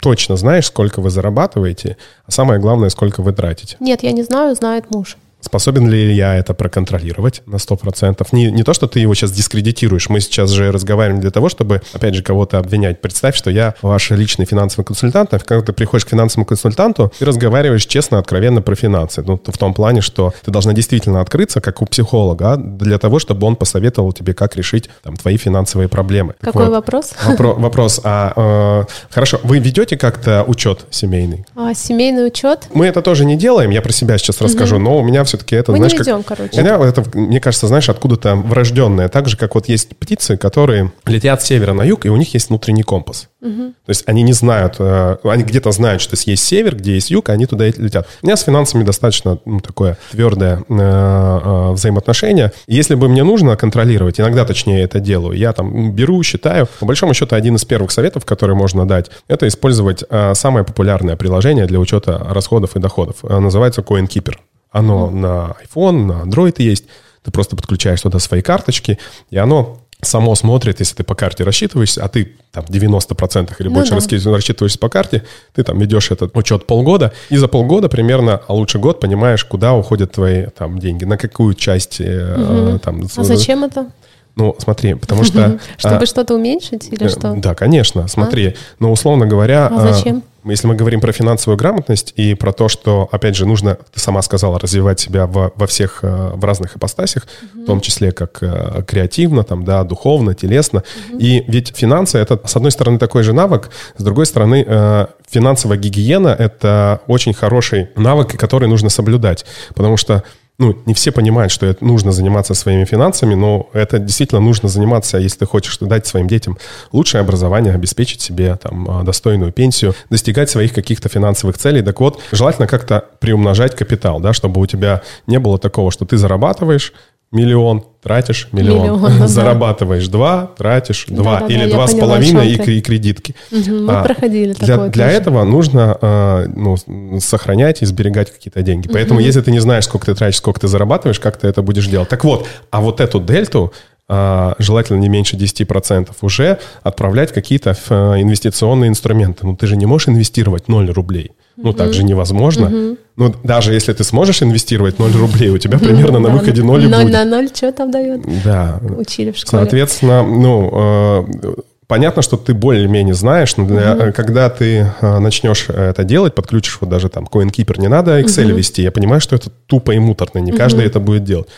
[0.00, 3.76] точно знаешь, сколько вы зарабатываете, а самое главное, сколько вы тратите?
[3.80, 5.16] Нет, я не знаю, знает муж.
[5.40, 8.26] Способен ли я это проконтролировать на 100%?
[8.32, 10.08] Не, не то, что ты его сейчас дискредитируешь.
[10.08, 13.00] Мы сейчас же разговариваем для того, чтобы, опять же, кого-то обвинять.
[13.00, 17.24] Представь, что я ваш личный финансовый консультант, а когда ты приходишь к финансовому консультанту, ты
[17.24, 19.22] разговариваешь честно, откровенно про финансы.
[19.26, 23.46] Ну, в том плане, что ты должна действительно открыться, как у психолога, для того, чтобы
[23.46, 26.34] он посоветовал тебе, как решить там, твои финансовые проблемы.
[26.40, 27.12] Какой вот, вопрос?
[27.26, 28.00] Вопро- вопрос.
[28.04, 31.46] А, э, хорошо, вы ведете как-то учет семейный?
[31.56, 32.68] А, семейный учет?
[32.74, 34.84] Мы это тоже не делаем, я про себя сейчас расскажу, угу.
[34.84, 36.38] но у меня все-таки это, Мы знаешь, не ведем, как...
[36.38, 36.60] короче.
[36.60, 39.08] Это, мне кажется, знаешь, откуда-то врожденное.
[39.08, 42.34] Так же, как вот есть птицы, которые летят с севера на юг, и у них
[42.34, 43.28] есть внутренний компас.
[43.40, 43.74] Угу.
[43.86, 47.28] То есть они не знают, э, они где-то знают, что есть север, где есть юг,
[47.28, 48.06] а они туда и летят.
[48.22, 52.52] У меня с финансами достаточно ну, такое твердое э, э, взаимоотношение.
[52.66, 56.68] Если бы мне нужно контролировать, иногда точнее это делаю, я там беру, считаю.
[56.80, 60.04] По большому счету, один из первых советов, которые можно дать, это использовать
[60.34, 63.22] самое популярное приложение для учета расходов и доходов.
[63.22, 64.34] Называется CoinKeeper.
[64.70, 65.14] Оно mm-hmm.
[65.14, 66.84] на iPhone, на Android есть.
[67.22, 68.98] Ты просто подключаешь туда свои карточки,
[69.30, 73.74] и оно само смотрит, если ты по карте рассчитываешься, а ты там 90% или ну
[73.74, 73.96] больше да.
[74.30, 78.78] рассчитываешься по карте, ты там ведешь этот учет полгода, и за полгода примерно, а лучше
[78.78, 82.78] год, понимаешь, куда уходят твои там деньги, на какую часть угу.
[82.78, 83.06] там...
[83.14, 83.90] А зачем это?
[84.36, 85.58] Ну, смотри, потому что...
[85.76, 87.34] Чтобы а, что-то уменьшить или что?
[87.36, 88.48] Да, конечно, смотри.
[88.48, 88.54] А?
[88.78, 89.66] Но, условно говоря...
[89.66, 90.22] А зачем?
[90.44, 94.22] Если мы говорим про финансовую грамотность и про то, что, опять же, нужно, ты сама
[94.22, 98.82] сказала, развивать себя во, во всех, э, в разных ипостасях, в том числе как э,
[98.86, 100.82] креативно, там, да, духовно, телесно.
[101.18, 103.68] И ведь финансы— это, с одной стороны, такой же навык,
[103.98, 110.24] с другой стороны, э, финансовая гигиена— это очень хороший навык, который нужно соблюдать, потому что
[110.60, 115.16] ну, не все понимают, что это нужно заниматься своими финансами, но это действительно нужно заниматься,
[115.16, 116.58] если ты хочешь дать своим детям
[116.92, 121.80] лучшее образование, обеспечить себе там а, достойную пенсию, достигать своих каких-то финансовых целей.
[121.82, 126.18] Так вот, желательно как-то приумножать капитал, да, чтобы у тебя не было такого, что ты
[126.18, 126.92] зарабатываешь,
[127.32, 132.50] миллион, тратишь миллион, миллион ну зарабатываешь два, тратишь два, да, или да, два с половиной
[132.50, 133.34] и, и кредитки.
[133.52, 134.90] Угу, мы а, проходили для, такое.
[134.90, 135.16] Для тоже.
[135.18, 136.76] этого нужно э, ну,
[137.20, 138.86] сохранять и сберегать какие-то деньги.
[138.86, 138.94] Угу.
[138.94, 141.86] Поэтому, если ты не знаешь, сколько ты тратишь, сколько ты зарабатываешь, как ты это будешь
[141.86, 142.08] делать.
[142.08, 143.72] Так вот, а вот эту дельту
[144.08, 149.46] э, желательно не меньше 10%, уже отправлять какие-то э, инвестиционные инструменты.
[149.46, 151.32] Ну, ты же не можешь инвестировать 0 рублей.
[151.56, 152.66] Ну, так же невозможно.
[152.66, 152.96] Угу.
[153.16, 156.86] Ну, даже если ты сможешь инвестировать 0 рублей, у тебя примерно на выходе 0 и
[156.86, 156.96] будет.
[156.96, 158.22] 0 на 0 что там дает?
[158.44, 158.80] Да.
[158.96, 159.62] Учили в школе.
[159.62, 161.54] Соответственно, ну, э,
[161.90, 164.12] понятно, что ты более-менее знаешь, но для, угу.
[164.12, 168.58] когда ты э, начнешь это делать, подключишь вот даже там CoinKeeper, не надо Excel угу.
[168.58, 170.58] вести, я понимаю, что это тупо и муторно, не угу.
[170.58, 171.48] каждый это будет делать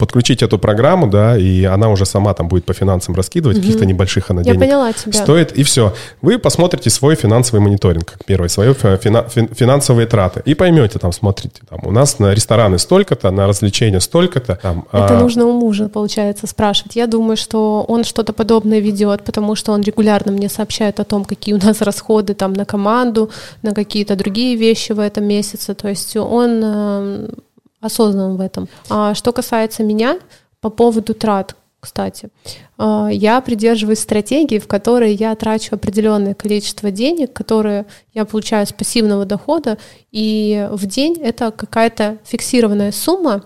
[0.00, 3.66] подключить эту программу, да, и она уже сама там будет по финансам раскидывать, угу.
[3.66, 5.12] каких-то небольших она Я денег поняла тебя.
[5.12, 5.92] стоит, и все.
[6.22, 11.60] Вы посмотрите свой финансовый мониторинг, как первый, свои фина, финансовые траты, и поймете, там, смотрите,
[11.68, 14.58] там, у нас на рестораны столько-то, на развлечения столько-то.
[14.62, 15.20] Там, Это а...
[15.20, 16.96] нужно у мужа, получается, спрашивать.
[16.96, 21.24] Я думаю, что он что-то подобное ведет, потому что он регулярно мне сообщает о том,
[21.24, 23.30] какие у нас расходы там на команду,
[23.62, 25.74] на какие-то другие вещи в этом месяце.
[25.74, 27.28] То есть он эм,
[27.80, 28.68] осознан в этом.
[28.88, 30.18] А что касается меня,
[30.60, 32.28] по поводу трат, кстати,
[32.76, 38.72] а, я придерживаюсь стратегии, в которой я трачу определенное количество денег, которые я получаю с
[38.72, 39.78] пассивного дохода,
[40.12, 43.44] и в день это какая-то фиксированная сумма,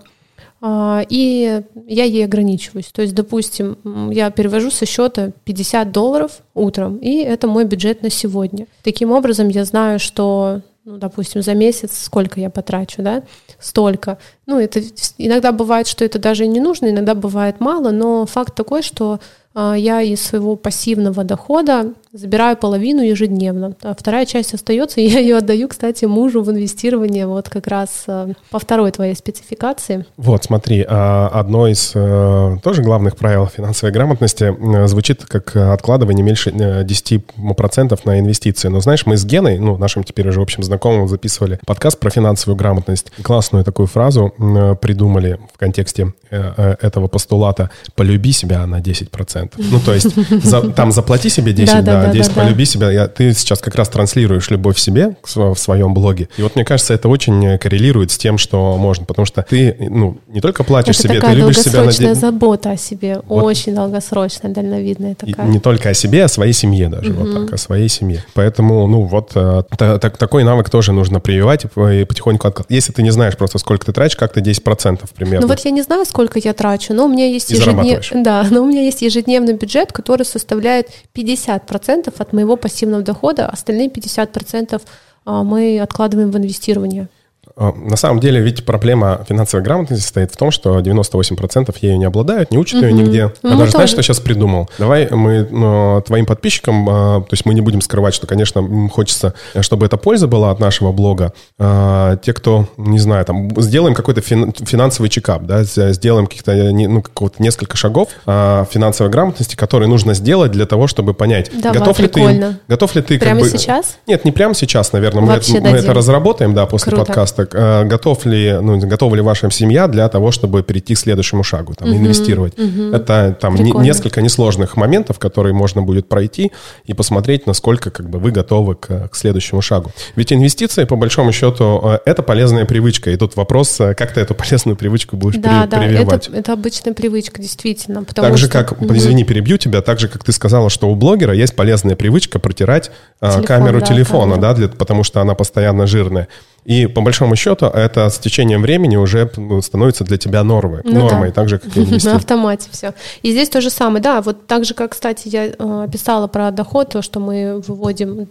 [0.67, 2.87] и я ей ограничиваюсь.
[2.87, 3.77] То есть, допустим,
[4.11, 8.67] я перевожу со счета 50 долларов утром, и это мой бюджет на сегодня.
[8.83, 13.23] Таким образом, я знаю, что ну, допустим, за месяц сколько я потрачу, да,
[13.59, 14.19] столько.
[14.47, 14.81] Ну, это
[15.17, 19.19] иногда бывает, что это даже не нужно, иногда бывает мало, но факт такой, что
[19.55, 25.19] а, я из своего пассивного дохода забираю половину ежедневно, а вторая часть остается, и я
[25.19, 30.07] ее отдаю, кстати, мужу в инвестирование вот как раз а, по второй твоей спецификации.
[30.17, 36.25] Вот, смотри, а, одно из э, тоже главных правил финансовой грамотности э, звучит как откладывание
[36.25, 38.69] меньше 10% э, на инвестиции.
[38.69, 42.57] Но знаешь, мы с Геной, ну, нашим теперь уже общим знакомым, записывали подкаст про финансовую
[42.57, 43.11] грамотность.
[43.23, 44.33] Классную такую фразу
[44.81, 49.53] придумали в контексте этого постулата «полюби себя на 10%».
[49.57, 52.71] Ну, то есть за, там заплати себе 10, да, да, 10 да, полюби да.
[52.71, 52.91] себя.
[52.91, 56.29] Я, ты сейчас как раз транслируешь любовь себе в своем блоге.
[56.37, 60.19] И вот мне кажется, это очень коррелирует с тем, что можно, потому что ты, ну,
[60.29, 63.45] не только платишь это себе, ты любишь себя на долгосрочная забота о себе, вот.
[63.45, 65.47] очень долгосрочная, дальновидная такая.
[65.47, 67.25] И не только о себе, а о своей семье даже, угу.
[67.25, 68.25] вот так, о своей семье.
[68.35, 72.71] Поэтому, ну, вот э, так, такой навык тоже нужно прививать и потихоньку откладывать.
[72.71, 75.47] Если ты не знаешь просто, сколько ты тратишь, как-то 10% примерно.
[75.47, 78.23] Ну вот я не знаю, сколько я трачу, но у меня есть ежедневно...
[78.23, 83.47] Да, но у меня есть ежедневный бюджет, который составляет 50% 50% от моего пассивного дохода,
[83.47, 84.81] остальные 50%
[85.25, 87.09] а, мы откладываем в инвестирование.
[87.57, 92.05] А, на самом деле, ведь проблема финансовой грамотности состоит в том, что 98% ею не
[92.05, 93.03] обладают, не учат ее угу.
[93.03, 93.33] нигде.
[93.43, 94.69] Ну, а даже знаешь, что сейчас придумал?
[94.79, 99.35] Давай мы ну, твоим подписчикам, а, то есть мы не будем скрывать, что, конечно, хочется,
[99.61, 101.33] чтобы эта польза была от нашего блога.
[101.59, 107.41] А, те, кто, не знаю, там, сделаем какой-то финансовый чекап, да, сделаем каких-то, ну, какого-то
[107.43, 112.47] несколько шагов финансовой грамотности, которые нужно сделать для того, чтобы понять, Давай, готов прикольно.
[112.49, 113.97] ли ты, готов ли ты, прямо как бы, сейчас?
[114.07, 117.07] Нет, не прямо сейчас, наверное, мы, это, мы это разработаем, да, после Круто.
[117.07, 121.43] подкаста Э, готов ли, ну, готова ли ваша семья для того, чтобы перейти к следующему
[121.43, 122.59] шагу, там, угу, инвестировать.
[122.59, 122.95] Угу.
[122.95, 126.53] Это там не, несколько несложных моментов, которые можно будет пройти
[126.85, 129.91] и посмотреть, насколько как бы вы готовы к, к следующему шагу.
[130.17, 133.11] Ведь инвестиции, по большому счету, э, это полезная привычка.
[133.11, 136.29] И тут вопрос, э, как ты эту полезную привычку будешь да, при, да, прививать.
[136.29, 138.05] Это, это обычная привычка, действительно.
[138.05, 138.53] так же, что...
[138.53, 138.95] как, угу.
[138.95, 142.91] извини, перебью тебя, так же, как ты сказала, что у блогера есть полезная привычка протирать
[143.21, 144.41] Телефон, камеру да, телефона, камеру.
[144.41, 146.29] да, для, потому что она постоянно жирная.
[146.65, 151.01] И по большому счету это с течением времени уже ну, становится для тебя нормой, ну,
[151.01, 151.35] нормой, да.
[151.35, 152.95] так же, как и На автомате все.
[153.23, 156.51] И здесь то же самое, да, вот так же, как, кстати, я э, писала про
[156.51, 158.27] доход, то, что мы выводим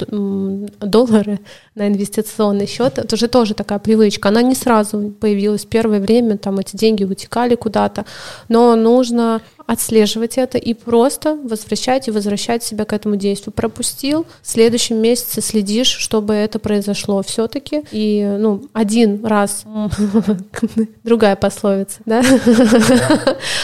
[0.80, 1.40] доллары
[1.76, 4.30] на инвестиционный счет, это же тоже такая привычка.
[4.30, 5.66] Она не сразу появилась.
[5.66, 8.06] Первое время там эти деньги утекали куда-то,
[8.50, 13.54] но нужно отслеживать это и просто возвращать и возвращать себя к этому действию.
[13.54, 17.84] Пропустил, в следующем месяце следишь, чтобы это произошло все-таки.
[17.92, 19.64] И, ну, один раз,
[21.04, 22.24] другая пословица, да?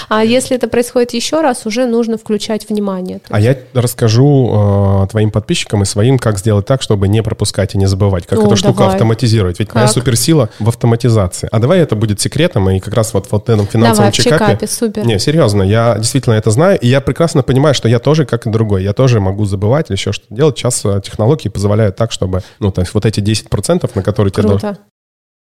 [0.10, 3.22] А если это происходит еще раз, уже нужно включать внимание.
[3.30, 7.78] А я расскажу э, твоим подписчикам и своим, как сделать так, чтобы не пропускать и
[7.78, 9.60] не забывать, как эту штуку автоматизировать.
[9.60, 11.50] Ведь моя суперсила в автоматизации.
[11.52, 14.68] А давай это будет секретом, и как раз вот в этом финансовом чекапе.
[14.68, 15.06] супер.
[15.06, 18.50] Не, серьезно, я действительно это знаю, и я прекрасно понимаю, что я тоже, как и
[18.50, 20.58] другой, я тоже могу забывать или еще что-то делать.
[20.58, 24.50] Сейчас э, технологии позволяют так, чтобы, ну, то есть вот эти 10%, на которые Круто.
[24.50, 24.78] тебе должны...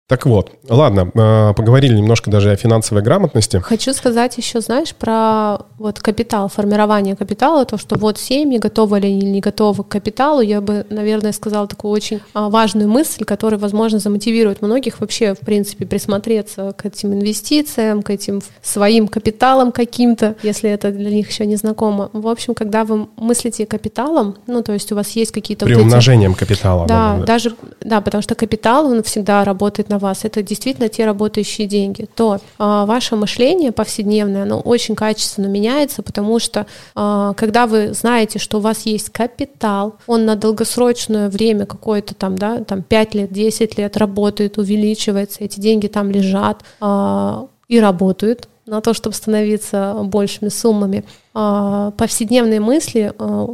[0.07, 3.57] Так вот, ладно, э, поговорили немножко даже о финансовой грамотности.
[3.57, 9.07] Хочу сказать еще, знаешь, про вот капитал, формирование капитала, то, что вот семьи готовы или
[9.07, 13.97] не готовы к капиталу, я бы, наверное, сказала такую очень а, важную мысль, которая, возможно,
[13.97, 20.69] замотивирует многих вообще, в принципе, присмотреться к этим инвестициям, к этим своим капиталам каким-то, если
[20.69, 22.11] это для них еще не знакомо.
[22.13, 25.65] В общем, когда вы мыслите капиталом, ну, то есть у вас есть какие-то...
[25.65, 26.47] Приумножением вот эти...
[26.47, 26.85] капитала.
[26.85, 30.89] Да, да, даже, да, потому что капитал, он всегда работает на на вас, это действительно
[30.89, 36.65] те работающие деньги, то а, ваше мышление повседневное, оно очень качественно меняется, потому что
[36.95, 42.37] а, когда вы знаете, что у вас есть капитал, он на долгосрочное время какое-то там,
[42.37, 48.49] да, там 5 лет, 10 лет работает, увеличивается, эти деньги там лежат а, и работают,
[48.65, 51.03] на то, чтобы становиться большими суммами.
[51.33, 53.13] Повседневные мысли,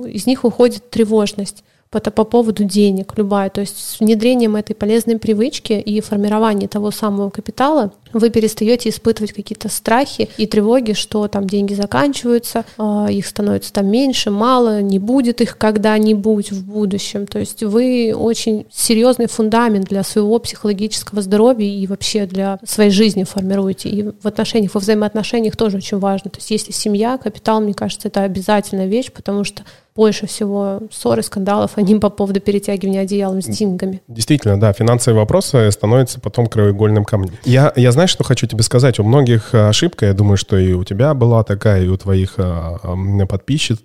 [0.10, 3.50] из них уходит тревожность по, по поводу денег, любая.
[3.50, 9.34] То есть с внедрением этой полезной привычки и формированием того самого капитала вы перестаете испытывать
[9.34, 14.99] какие-то страхи и тревоги, что там деньги заканчиваются, а, их становится там меньше, мало, не
[14.99, 17.28] будет их когда-нибудь в будущем.
[17.28, 23.24] То есть вы очень серьезный фундамент для своего психологического здоровья и вообще для своей жизни
[23.24, 23.89] формируете.
[23.89, 26.32] И в отношениях, во взаимоотношениях тоже очень важно.
[26.32, 29.64] То есть если семья, капитал, мне кажется, это обязательная вещь, потому что
[29.95, 34.01] больше всего ссор и скандалов, они по поводу перетягивания одеялом с деньгами.
[34.07, 37.34] Действительно, да, финансовые вопросы становятся потом краеугольным камнем.
[37.43, 38.99] Я, я знаешь, что хочу тебе сказать?
[38.99, 42.80] У многих ошибка, я думаю, что и у тебя была такая, и у твоих а,
[42.82, 43.78] а, подписчиц,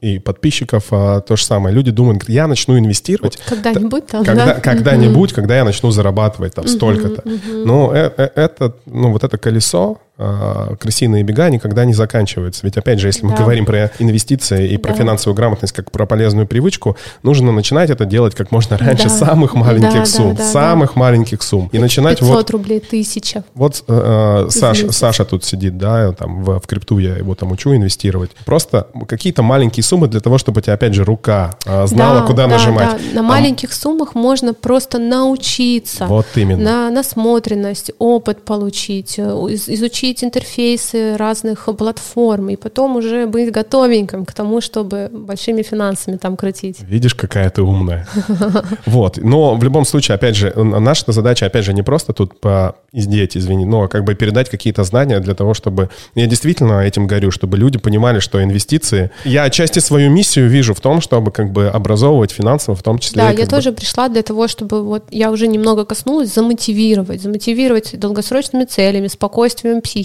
[0.00, 1.74] и подписчиков а, то же самое.
[1.74, 3.38] Люди думают, я начну инвестировать.
[3.46, 4.54] Когда-нибудь там, когда, да?
[4.54, 7.22] Когда-нибудь, когда я начну зарабатывать там столько-то.
[7.52, 12.62] Но э, э, это, ну, вот это колесо, крысиные бега никогда не заканчиваются.
[12.64, 13.28] Ведь, опять же, если да.
[13.28, 14.98] мы говорим про инвестиции и про да.
[14.98, 19.10] финансовую грамотность как про полезную привычку, нужно начинать это делать как можно раньше да.
[19.26, 20.34] самых маленьких да, сумм.
[20.34, 21.00] Да, да, самых да.
[21.00, 21.68] маленьких сумм.
[21.72, 22.50] И начинать 500 вот...
[22.50, 23.44] рублей, тысяча.
[23.54, 27.52] Вот э, э Саша, Саша тут сидит, да, там в, в крипту я его там
[27.52, 28.32] учу инвестировать.
[28.44, 32.26] Просто какие-то маленькие суммы для того, чтобы у тебя, опять же, рука э, знала, да,
[32.26, 32.98] куда да, нажимать.
[33.12, 33.20] Да.
[33.20, 33.30] На а...
[33.30, 36.06] маленьких суммах можно просто научиться.
[36.06, 36.62] Вот именно.
[36.62, 44.24] На насмотренность, опыт получить, э, изучить изучить интерфейсы разных платформ и потом уже быть готовеньким
[44.24, 46.80] к тому, чтобы большими финансами там крутить.
[46.80, 48.06] Видишь, какая ты умная.
[48.86, 49.18] Вот.
[49.18, 53.36] Но в любом случае, опять же, наша задача, опять же, не просто тут по издеть,
[53.36, 55.88] извини, но как бы передать какие-то знания для того, чтобы...
[56.14, 59.10] Я действительно этим горю, чтобы люди понимали, что инвестиции...
[59.24, 63.22] Я отчасти свою миссию вижу в том, чтобы как бы образовывать финансово, в том числе.
[63.22, 68.64] Да, я тоже пришла для того, чтобы вот я уже немного коснулась, замотивировать, замотивировать долгосрочными
[68.64, 69.97] целями, спокойствием психики,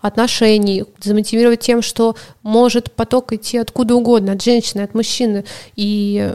[0.00, 5.44] отношений, замотивировать тем, что может поток идти откуда угодно, от женщины, от мужчины,
[5.76, 6.32] и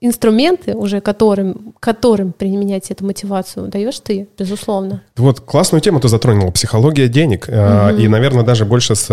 [0.00, 5.02] инструменты уже, которым, которым применять эту мотивацию, даешь ты, безусловно.
[5.16, 7.48] Вот классную тему ты затронула, психология денег.
[7.48, 7.98] Угу.
[7.98, 9.08] И, наверное, даже больше с,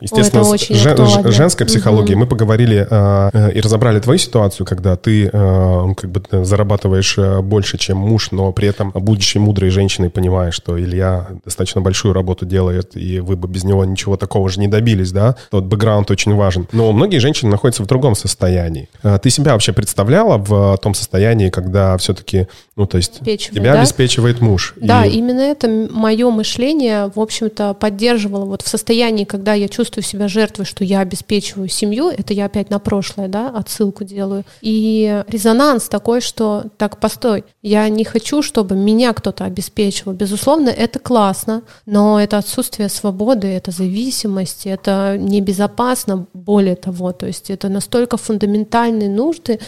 [0.00, 2.14] естественно, Ой, с жен, женской психологией.
[2.14, 2.20] Угу.
[2.20, 7.78] Мы поговорили а, э, и разобрали твою ситуацию, когда ты а, как бы зарабатываешь больше,
[7.78, 12.94] чем муж, но при этом, будучи мудрой женщиной, понимаешь, что Илья достаточно большую работу делает,
[12.94, 15.36] и вы бы без него ничего такого же не добились, да?
[15.50, 16.68] Тот бэкграунд очень важен.
[16.72, 18.90] Но многие женщины находятся в другом состоянии.
[19.22, 23.80] Ты себя вообще представлял стояла в том состоянии, когда все-таки, ну, то есть тебя да?
[23.80, 24.74] обеспечивает муж.
[24.76, 25.16] Да, и...
[25.16, 30.64] именно это мое мышление, в общем-то, поддерживало вот в состоянии, когда я чувствую себя жертвой,
[30.64, 34.44] что я обеспечиваю семью, это я опять на прошлое, да, отсылку делаю.
[34.60, 40.12] И резонанс такой, что так, постой, я не хочу, чтобы меня кто-то обеспечивал.
[40.12, 47.50] Безусловно, это классно, но это отсутствие свободы, это зависимость, это небезопасно, более того, то есть
[47.50, 49.58] это настолько фундаментальные нужды, э,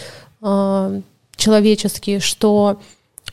[1.36, 2.80] человеческие, что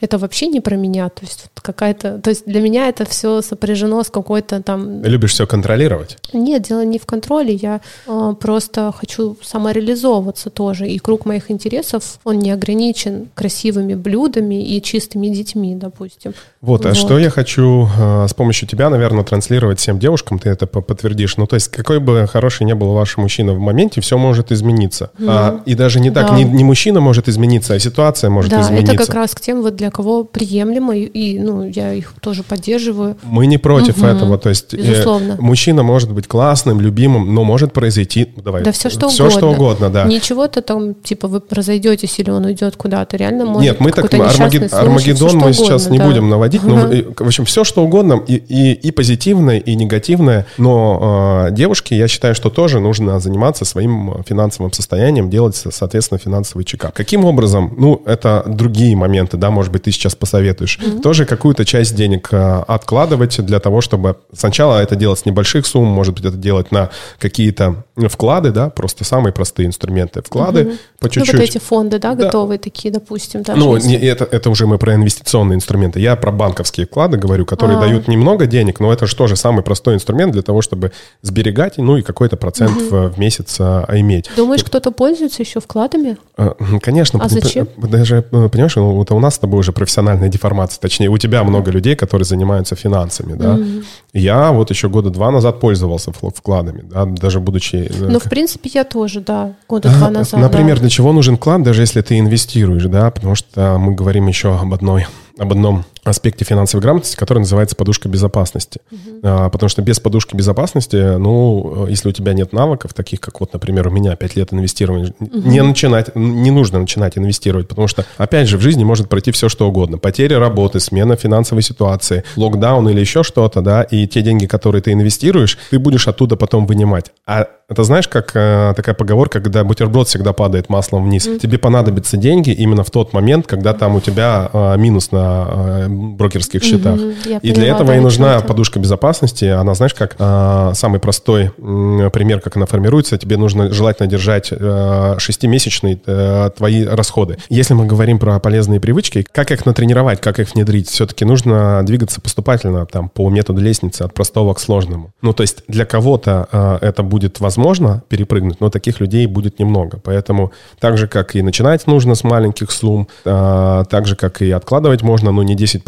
[0.02, 4.04] это вообще не про меня, то есть какая-то, то есть для меня это все сопряжено
[4.04, 5.04] с какой-то там.
[5.04, 6.18] Любишь все контролировать?
[6.34, 12.20] Нет, дело не в контроле, я э, просто хочу самореализовываться тоже, и круг моих интересов
[12.24, 16.34] он не ограничен красивыми блюдами и чистыми детьми, допустим.
[16.62, 16.92] Вот, вот.
[16.92, 21.38] а что я хочу э, с помощью тебя, наверное, транслировать всем девушкам, ты это подтвердишь.
[21.38, 25.12] Ну, то есть какой бы хороший не был ваш мужчина в моменте, все может измениться,
[25.20, 26.36] mm а, и даже не так, да.
[26.36, 28.94] не, не мужчина может измениться, а ситуация может да, измениться.
[28.94, 33.18] Это как раз к тем вот для кого приемлемо, и, ну, я их тоже поддерживаю.
[33.24, 35.34] Мы не против угу, этого, то есть э, безусловно.
[35.34, 39.24] Э, мужчина может быть классным, любимым, но может произойти, ну, давай, да все что все
[39.24, 39.40] угодно.
[39.40, 40.04] что угодно, да.
[40.06, 44.74] Ничего-то там, типа, вы разойдетесь или он уйдет куда-то, реально может Нет, мы так, Армагед,
[44.74, 46.08] Армагеддон мы сейчас угодно, не да.
[46.08, 46.76] будем наводить, угу.
[46.76, 51.98] но, в общем, все что угодно, и, и, и позитивное, и негативное, но э, девушке,
[51.98, 56.94] я считаю, что тоже нужно заниматься своим финансовым состоянием, делать, соответственно, финансовый чекап.
[56.94, 57.74] Каким образом?
[57.78, 60.80] Ну, это другие моменты, да, может быть, ты сейчас посоветуешь.
[60.80, 61.02] Mm-hmm.
[61.02, 65.88] Тоже какую-то часть денег э, откладывать для того, чтобы сначала это делать с небольших сумм,
[65.88, 70.22] может быть, это делать на какие-то вклады, да, просто самые простые инструменты.
[70.22, 70.78] Вклады mm-hmm.
[71.00, 71.34] по чуть-чуть.
[71.34, 72.26] Ну, вот эти фонды, да, да.
[72.26, 73.44] готовые такие, допустим.
[73.44, 73.90] Даже ну, если...
[73.90, 76.00] не, это, это уже мы про инвестиционные инструменты.
[76.00, 77.88] Я про банковские вклады говорю, которые А-а-а.
[77.88, 81.98] дают немного денег, но это же тоже самый простой инструмент для того, чтобы сберегать, ну,
[81.98, 83.10] и какой-то процент mm-hmm.
[83.10, 84.30] в, в месяц а, иметь.
[84.36, 86.18] Думаешь, кто-то пользуется еще вкладами?
[86.38, 87.20] А, конечно.
[87.22, 87.68] А зачем?
[87.78, 91.72] Даже, понимаешь, ну, вот у нас с тобой уже профессиональная деформация, точнее, у тебя много
[91.72, 93.56] людей, которые занимаются финансами, да.
[93.56, 93.86] Mm-hmm.
[94.14, 97.76] Я вот еще года два назад пользовался вкладами, да, даже будучи...
[97.76, 100.40] Э, ну, в принципе, я тоже, да, года два назад.
[100.40, 100.82] Например, да.
[100.82, 104.74] для чего нужен вклад, даже если ты инвестируешь, да, потому что мы говорим еще об
[104.74, 105.08] одной
[105.38, 108.80] об одном аспекте финансовой грамотности, который называется подушка безопасности.
[108.92, 109.20] Uh-huh.
[109.24, 113.54] А, потому что без подушки безопасности, ну, если у тебя нет навыков, таких как вот,
[113.54, 115.48] например, у меня 5 лет инвестирования, uh-huh.
[115.48, 119.50] не начинать, не нужно начинать инвестировать, потому что, опять же, в жизни может пройти все,
[119.50, 119.98] что угодно.
[119.98, 124.92] Потеря работы, смена финансовой ситуации, локдаун или еще что-то, да, и те деньги, которые ты
[124.92, 127.12] инвестируешь, ты будешь оттуда потом вынимать.
[127.26, 131.28] А это знаешь, как э, такая поговорка, когда бутерброд всегда падает маслом вниз.
[131.28, 131.40] Mm-hmm.
[131.40, 135.88] Тебе понадобятся деньги именно в тот момент, когда там у тебя э, минус на э,
[135.96, 137.00] брокерских счетах.
[137.00, 137.40] Mm-hmm.
[137.42, 138.48] И для этого да, и нужна это.
[138.48, 139.46] подушка безопасности.
[139.46, 143.18] Она, знаешь, как э, самый простой э, пример, как она формируется.
[143.18, 147.38] Тебе нужно желательно держать э, шестимесячные э, твои расходы.
[147.50, 152.22] Если мы говорим про полезные привычки, как их натренировать, как их внедрить, все-таки нужно двигаться
[152.22, 155.12] поступательно там по методу лестницы от простого к сложному.
[155.22, 160.00] Ну, то есть для кого-то э, это будет возможно перепрыгнуть, но таких людей будет немного.
[160.04, 164.52] Поэтому так же, как и начинать нужно с маленьких сумм, а, так же, как и
[164.52, 165.84] откладывать можно, но не 10%,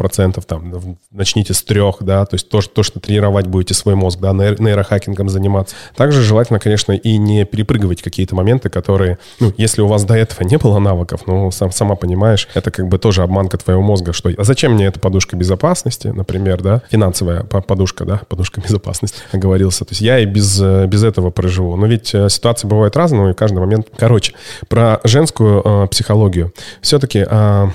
[0.45, 4.31] там, начните с трех, да, то есть то, то, что тренировать будете свой мозг, да,
[4.31, 5.75] нейрохакингом заниматься.
[5.95, 10.47] Также желательно, конечно, и не перепрыгивать какие-то моменты, которые, ну, если у вас до этого
[10.47, 14.29] не было навыков, ну, сам, сама понимаешь, это как бы тоже обманка твоего мозга, что
[14.37, 19.83] а зачем мне эта подушка безопасности, например, да, финансовая подушка, да, подушка безопасности, оговорился.
[19.83, 21.75] То есть я и без, без этого проживаю живу.
[21.75, 23.87] Но ведь э, ситуации бывают разные, и каждый момент...
[23.97, 24.33] Короче,
[24.69, 26.53] про женскую э, психологию.
[26.81, 27.25] Все-таки...
[27.29, 27.67] Э,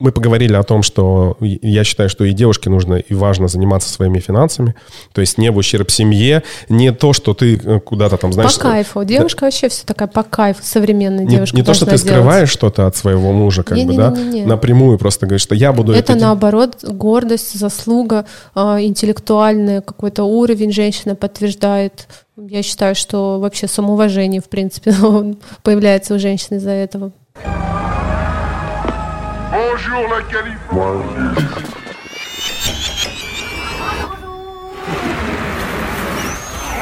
[0.00, 4.18] мы поговорили о том, что я считаю, что и девушке нужно и важно заниматься своими
[4.18, 4.74] финансами.
[5.12, 8.56] То есть не в ущерб семье, не то, что ты э, куда-то там, знаешь...
[8.56, 9.04] По кайфу.
[9.04, 9.46] Девушка да.
[9.46, 12.96] вообще все такая по кайфу, современная не, девушка Не то, что ты скрываешь что-то от
[12.96, 14.10] своего мужа, как не, бы, не, да?
[14.10, 14.46] Не, не, не.
[14.46, 15.92] Напрямую просто говоришь, что я буду...
[15.92, 18.24] Это, это наоборот гордость, заслуга,
[18.54, 24.94] э, интеллектуальный какой-то уровень женщина подтверждает Я считаю, что вообще самоуважение, в принципе,
[25.62, 27.12] появляется у женщин из-за этого.
[29.80, 31.04] Bonjour la Californie.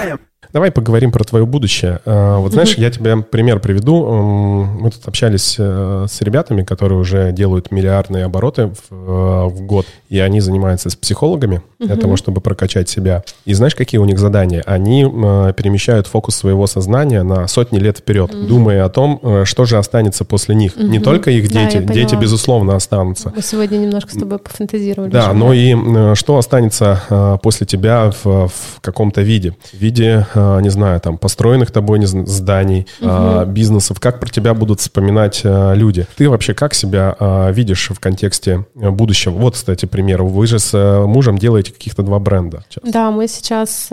[0.00, 0.27] Bonjour.
[0.52, 2.00] Давай поговорим про твое будущее.
[2.06, 4.06] А, вот знаешь, я тебе пример приведу.
[4.06, 9.86] Мы тут общались э, с ребятами, которые уже делают миллиардные обороты в, э, в год,
[10.08, 13.24] и они занимаются с психологами для того, чтобы прокачать себя.
[13.44, 14.62] И знаешь, какие у них задания?
[14.66, 19.76] Они э, перемещают фокус своего сознания на сотни лет вперед, думая о том, что же
[19.76, 20.76] останется после них.
[20.76, 23.32] Не только их дети, да, дети, безусловно, останутся.
[23.34, 25.10] Мы сегодня немножко с тобой пофантазировали.
[25.10, 25.74] Да, но и
[26.14, 29.54] что останется после тебя в, в каком-то виде?
[29.72, 30.26] В виде
[30.60, 33.44] не знаю, там, построенных тобой не знаю, зданий, угу.
[33.46, 36.06] бизнесов, как про тебя будут вспоминать а, люди.
[36.16, 37.16] Ты вообще как себя
[37.52, 39.32] видишь в контексте будущего?
[39.32, 40.22] Вот, кстати, пример.
[40.22, 42.64] Вы же с мужем делаете каких-то два бренда.
[42.68, 42.92] Сейчас.
[42.92, 43.90] Да, мы сейчас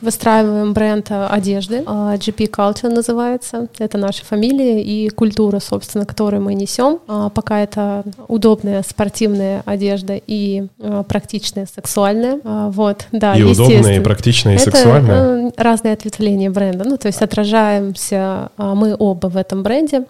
[0.00, 1.78] выстраиваем бренд одежды.
[1.78, 3.68] GP Culture называется.
[3.78, 6.98] Это наша фамилия и культура, собственно, которую мы несем.
[7.34, 10.66] Пока это удобная спортивная одежда и
[11.08, 12.40] практичная сексуальная.
[12.44, 15.51] Вот, да, и удобная, и практичная, и это, сексуальная?
[15.56, 16.84] Разные ответвления бренда.
[16.84, 20.04] Ну, то есть отражаемся а, мы оба в этом бренде.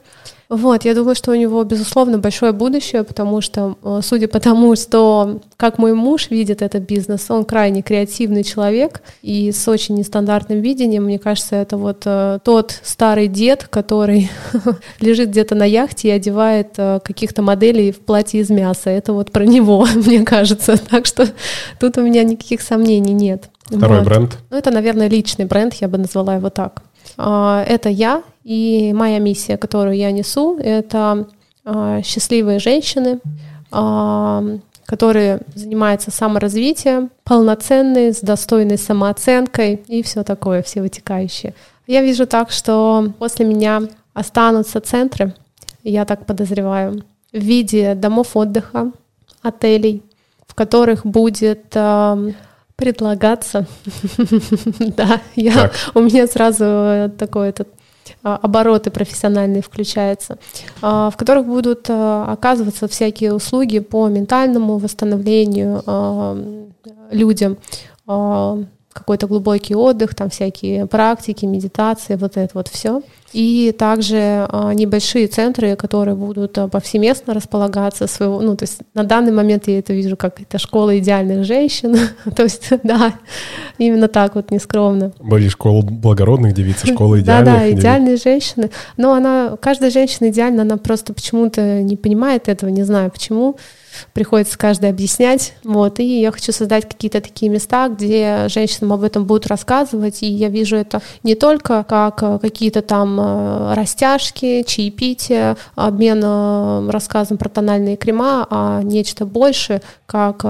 [0.52, 4.76] Вот, я думаю, что у него, безусловно, большое будущее, потому что, а, судя по тому,
[4.76, 10.60] что как мой муж видит этот бизнес, он крайне креативный человек и с очень нестандартным
[10.60, 11.04] видением.
[11.04, 14.30] Мне кажется, это вот э, тот старый дед, который
[15.00, 18.90] лежит где-то на яхте и одевает э, каких-то моделей в платье из мяса.
[18.90, 20.76] Это вот про него, мне кажется.
[20.76, 21.28] Так что
[21.80, 23.48] тут у меня никаких сомнений нет.
[23.64, 24.04] Второй вот.
[24.04, 24.38] бренд?
[24.50, 26.82] Ну, это, наверное, личный бренд, я бы назвала его так.
[27.16, 31.28] А, это я, и моя миссия, которую я несу, это
[31.64, 33.20] а, счастливые женщины,
[33.70, 34.42] а,
[34.86, 41.54] которые занимаются саморазвитием, полноценные, с достойной самооценкой и все такое, все вытекающие.
[41.86, 43.82] Я вижу так, что после меня
[44.14, 45.34] останутся центры,
[45.82, 48.92] я так подозреваю, в виде домов отдыха,
[49.40, 50.02] отелей,
[50.46, 51.74] в которых будет
[52.82, 53.66] предлагаться.
[54.80, 57.68] да, я, у меня сразу такой этот
[58.24, 60.38] а, обороты профессиональные включаются,
[60.80, 65.82] а, в которых будут а, оказываться всякие услуги по ментальному восстановлению
[67.12, 67.58] людям,
[68.92, 73.02] какой-то глубокий отдых, там всякие практики, медитации, вот это вот все.
[73.32, 79.04] И также а, небольшие центры, которые будут а, повсеместно располагаться своего, ну, то есть на
[79.04, 81.96] данный момент я это вижу как это школа идеальных женщин,
[82.36, 83.14] то есть, да,
[83.78, 85.12] именно так вот нескромно.
[85.18, 90.62] Были школа благородных девиц, школа идеальных Да, да, идеальные женщины, но она, каждая женщина идеальна,
[90.62, 93.56] она просто почему-то не понимает этого, не знаю почему,
[94.12, 95.54] приходится каждый объяснять.
[95.64, 100.26] Вот, и я хочу создать какие-то такие места, где женщинам об этом будут рассказывать, и
[100.26, 107.48] я вижу это не только как какие-то там э, растяжки, чаепитие, обмен э, рассказом про
[107.48, 110.44] тональные крема, а нечто больше, как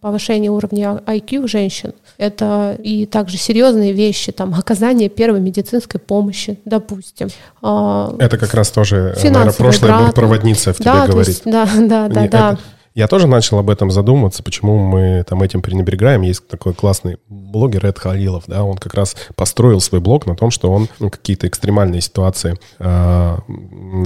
[0.00, 1.92] повышение уровня IQ женщин.
[2.18, 7.28] Это и также серьезные вещи, там, оказание первой медицинской помощи, допустим.
[7.62, 11.28] А, это как раз тоже, наверное, прошлая проводница в да, тебе говорит.
[11.28, 12.58] Есть, да, да, да, да.
[12.96, 16.22] Я тоже начал об этом задумываться, почему мы там этим пренебрегаем.
[16.22, 20.50] Есть такой классный блогер Эд Халилов, да, он как раз построил свой блог на том,
[20.50, 23.36] что он ну, какие-то экстремальные ситуации, э,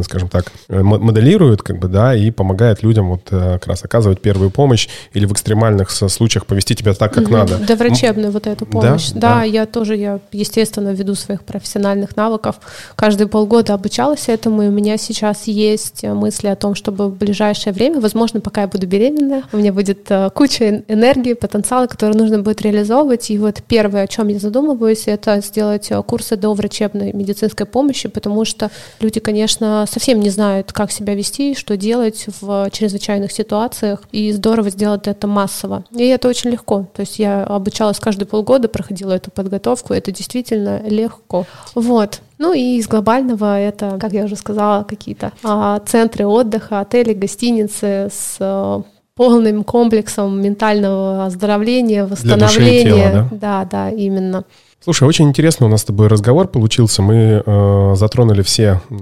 [0.02, 4.50] скажем так, моделирует, как бы, да, и помогает людям вот э, как раз оказывать первую
[4.50, 7.32] помощь или в экстремальных случаях повести тебя так, как угу.
[7.32, 7.58] надо.
[7.58, 9.10] Да, врачебную вот эту помощь.
[9.10, 12.56] Да, да, да, я тоже, я, естественно, ввиду своих профессиональных навыков
[12.96, 17.72] каждые полгода обучалась этому, и у меня сейчас есть мысли о том, чтобы в ближайшее
[17.72, 22.16] время, возможно, пока я буду буду беременна, у меня будет э, куча энергии, потенциала, который
[22.16, 23.30] нужно будет реализовывать.
[23.30, 28.08] И вот первое, о чем я задумываюсь, это сделать э, курсы до врачебной медицинской помощи,
[28.08, 28.70] потому что
[29.00, 34.70] люди, конечно, совсем не знают, как себя вести, что делать в чрезвычайных ситуациях, и здорово
[34.70, 35.84] сделать это массово.
[35.94, 36.86] И это очень легко.
[36.94, 41.46] То есть я обучалась каждые полгода, проходила эту подготовку, это действительно легко.
[41.74, 42.20] Вот.
[42.40, 48.08] Ну и из глобального это, как я уже сказала, какие-то а, центры отдыха, отели, гостиницы
[48.10, 48.82] с а,
[49.14, 52.38] полным комплексом ментального оздоровления, восстановления.
[52.38, 53.28] Для души и тела, да?
[53.30, 54.44] Да, да, именно.
[54.82, 57.02] Слушай, очень интересно у нас с тобой разговор получился.
[57.02, 58.96] Мы э, затронули все, э,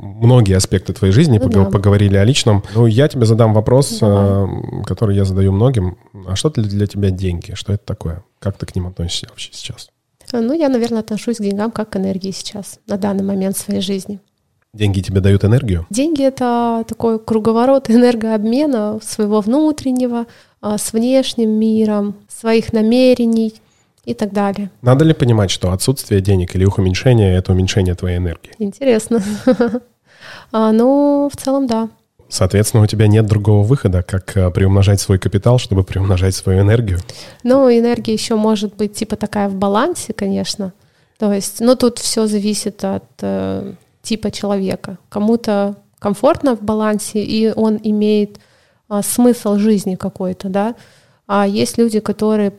[0.00, 1.70] многие аспекты твоей жизни, ну, пог- да.
[1.70, 2.62] поговорили о личном.
[2.74, 4.46] Ну, я тебе задам вопрос, э,
[4.86, 5.98] который я задаю многим.
[6.26, 7.52] А что для, для тебя деньги?
[7.52, 8.24] Что это такое?
[8.38, 9.90] Как ты к ним относишься вообще сейчас?
[10.40, 14.20] Ну, я, наверное, отношусь к деньгам как к энергии сейчас, на данный момент своей жизни.
[14.74, 15.86] Деньги тебе дают энергию?
[15.90, 20.26] Деньги— это такой круговорот энергообмена своего внутреннего
[20.62, 23.54] а, с внешним миром, своих намерений
[24.06, 24.70] и так далее.
[24.80, 28.52] Надо ли понимать, что отсутствие денег или их уменьшение— это уменьшение твоей энергии?
[28.58, 29.22] Интересно.
[30.52, 31.90] а, ну, в целом, да.
[32.32, 36.98] Соответственно, у тебя нет другого выхода, как э, приумножать свой капитал, чтобы приумножать свою энергию.
[37.42, 40.72] Ну, энергия еще может быть типа такая в балансе, конечно.
[41.18, 44.96] То есть, ну, тут все зависит от э, типа человека.
[45.10, 48.38] Кому-то комфортно в балансе, и он имеет
[48.88, 50.74] э, смысл жизни какой-то, да.
[51.26, 52.54] А есть люди, которые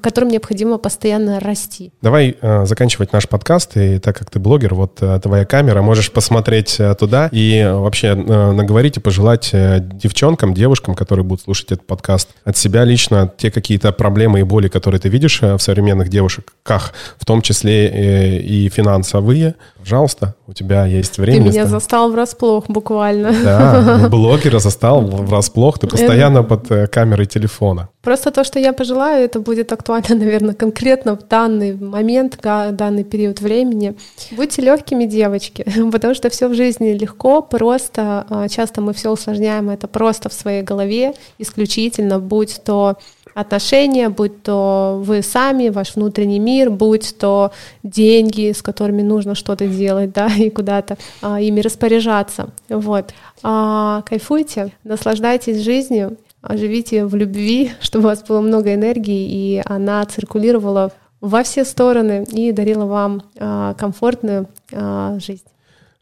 [0.00, 1.92] которым необходимо постоянно расти.
[2.02, 6.12] Давай э, заканчивать наш подкаст, и так как ты блогер, вот э, твоя камера, можешь
[6.12, 11.72] посмотреть э, туда и вообще э, наговорить и пожелать э, девчонкам, девушкам, которые будут слушать
[11.72, 15.62] этот подкаст, от себя лично те какие-то проблемы и боли, которые ты видишь э, в
[15.62, 21.44] современных девушках, в том числе э, и финансовые, пожалуйста, у тебя есть время.
[21.46, 23.32] Ты меня застал врасплох буквально.
[23.42, 27.88] Да, блогера застал врасплох, ты постоянно под э, камерой телефона.
[28.02, 33.04] Просто то, что я пожелаю, это будет актуально, наверное, конкретно в данный момент, в данный
[33.04, 33.94] период времени.
[34.32, 38.26] Будьте легкими, девочки, потому что все в жизни легко, просто.
[38.28, 42.96] А, часто мы все усложняем, это просто в своей голове, исключительно, будь то
[43.34, 47.52] отношения, будь то вы сами, ваш внутренний мир, будь то
[47.82, 52.50] деньги, с которыми нужно что-то делать, да, и куда-то а, ими распоряжаться.
[52.68, 53.14] Вот.
[53.42, 56.16] А, кайфуйте, наслаждайтесь жизнью,
[56.50, 62.24] живите в любви, чтобы у вас было много энергии, и она циркулировала во все стороны
[62.30, 65.44] и дарила вам э, комфортную э, жизнь.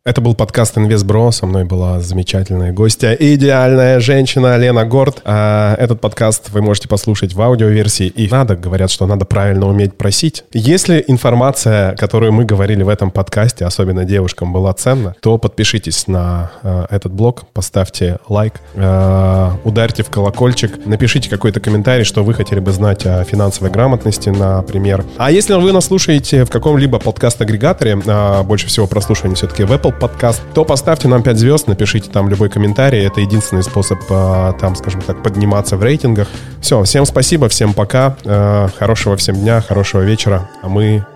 [0.03, 1.31] Это был подкаст «Инвестбро».
[1.31, 5.21] Со мной была замечательная гостья, идеальная женщина Лена Горд.
[5.27, 8.07] А этот подкаст вы можете послушать в аудиоверсии.
[8.07, 10.45] И надо, говорят, что надо правильно уметь просить.
[10.55, 16.51] Если информация, которую мы говорили в этом подкасте, особенно девушкам, была ценна, то подпишитесь на
[16.63, 22.61] э, этот блог, поставьте лайк, э, ударьте в колокольчик, напишите какой-то комментарий, что вы хотели
[22.61, 25.05] бы знать о финансовой грамотности, например.
[25.19, 29.91] А если вы нас слушаете в каком-либо подкаст-агрегаторе, э, больше всего прослушивания все-таки в Apple
[30.01, 33.07] подкаст, то поставьте нам 5 звезд, напишите там любой комментарий.
[33.07, 36.27] Это единственный способ а, там, скажем так, подниматься в рейтингах.
[36.61, 38.17] Все, всем спасибо, всем пока.
[38.25, 40.49] Э, хорошего всем дня, хорошего вечера.
[40.63, 41.07] А мы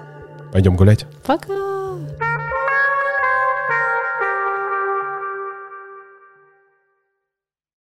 [0.52, 1.06] пойдем гулять.
[1.26, 1.73] Пока.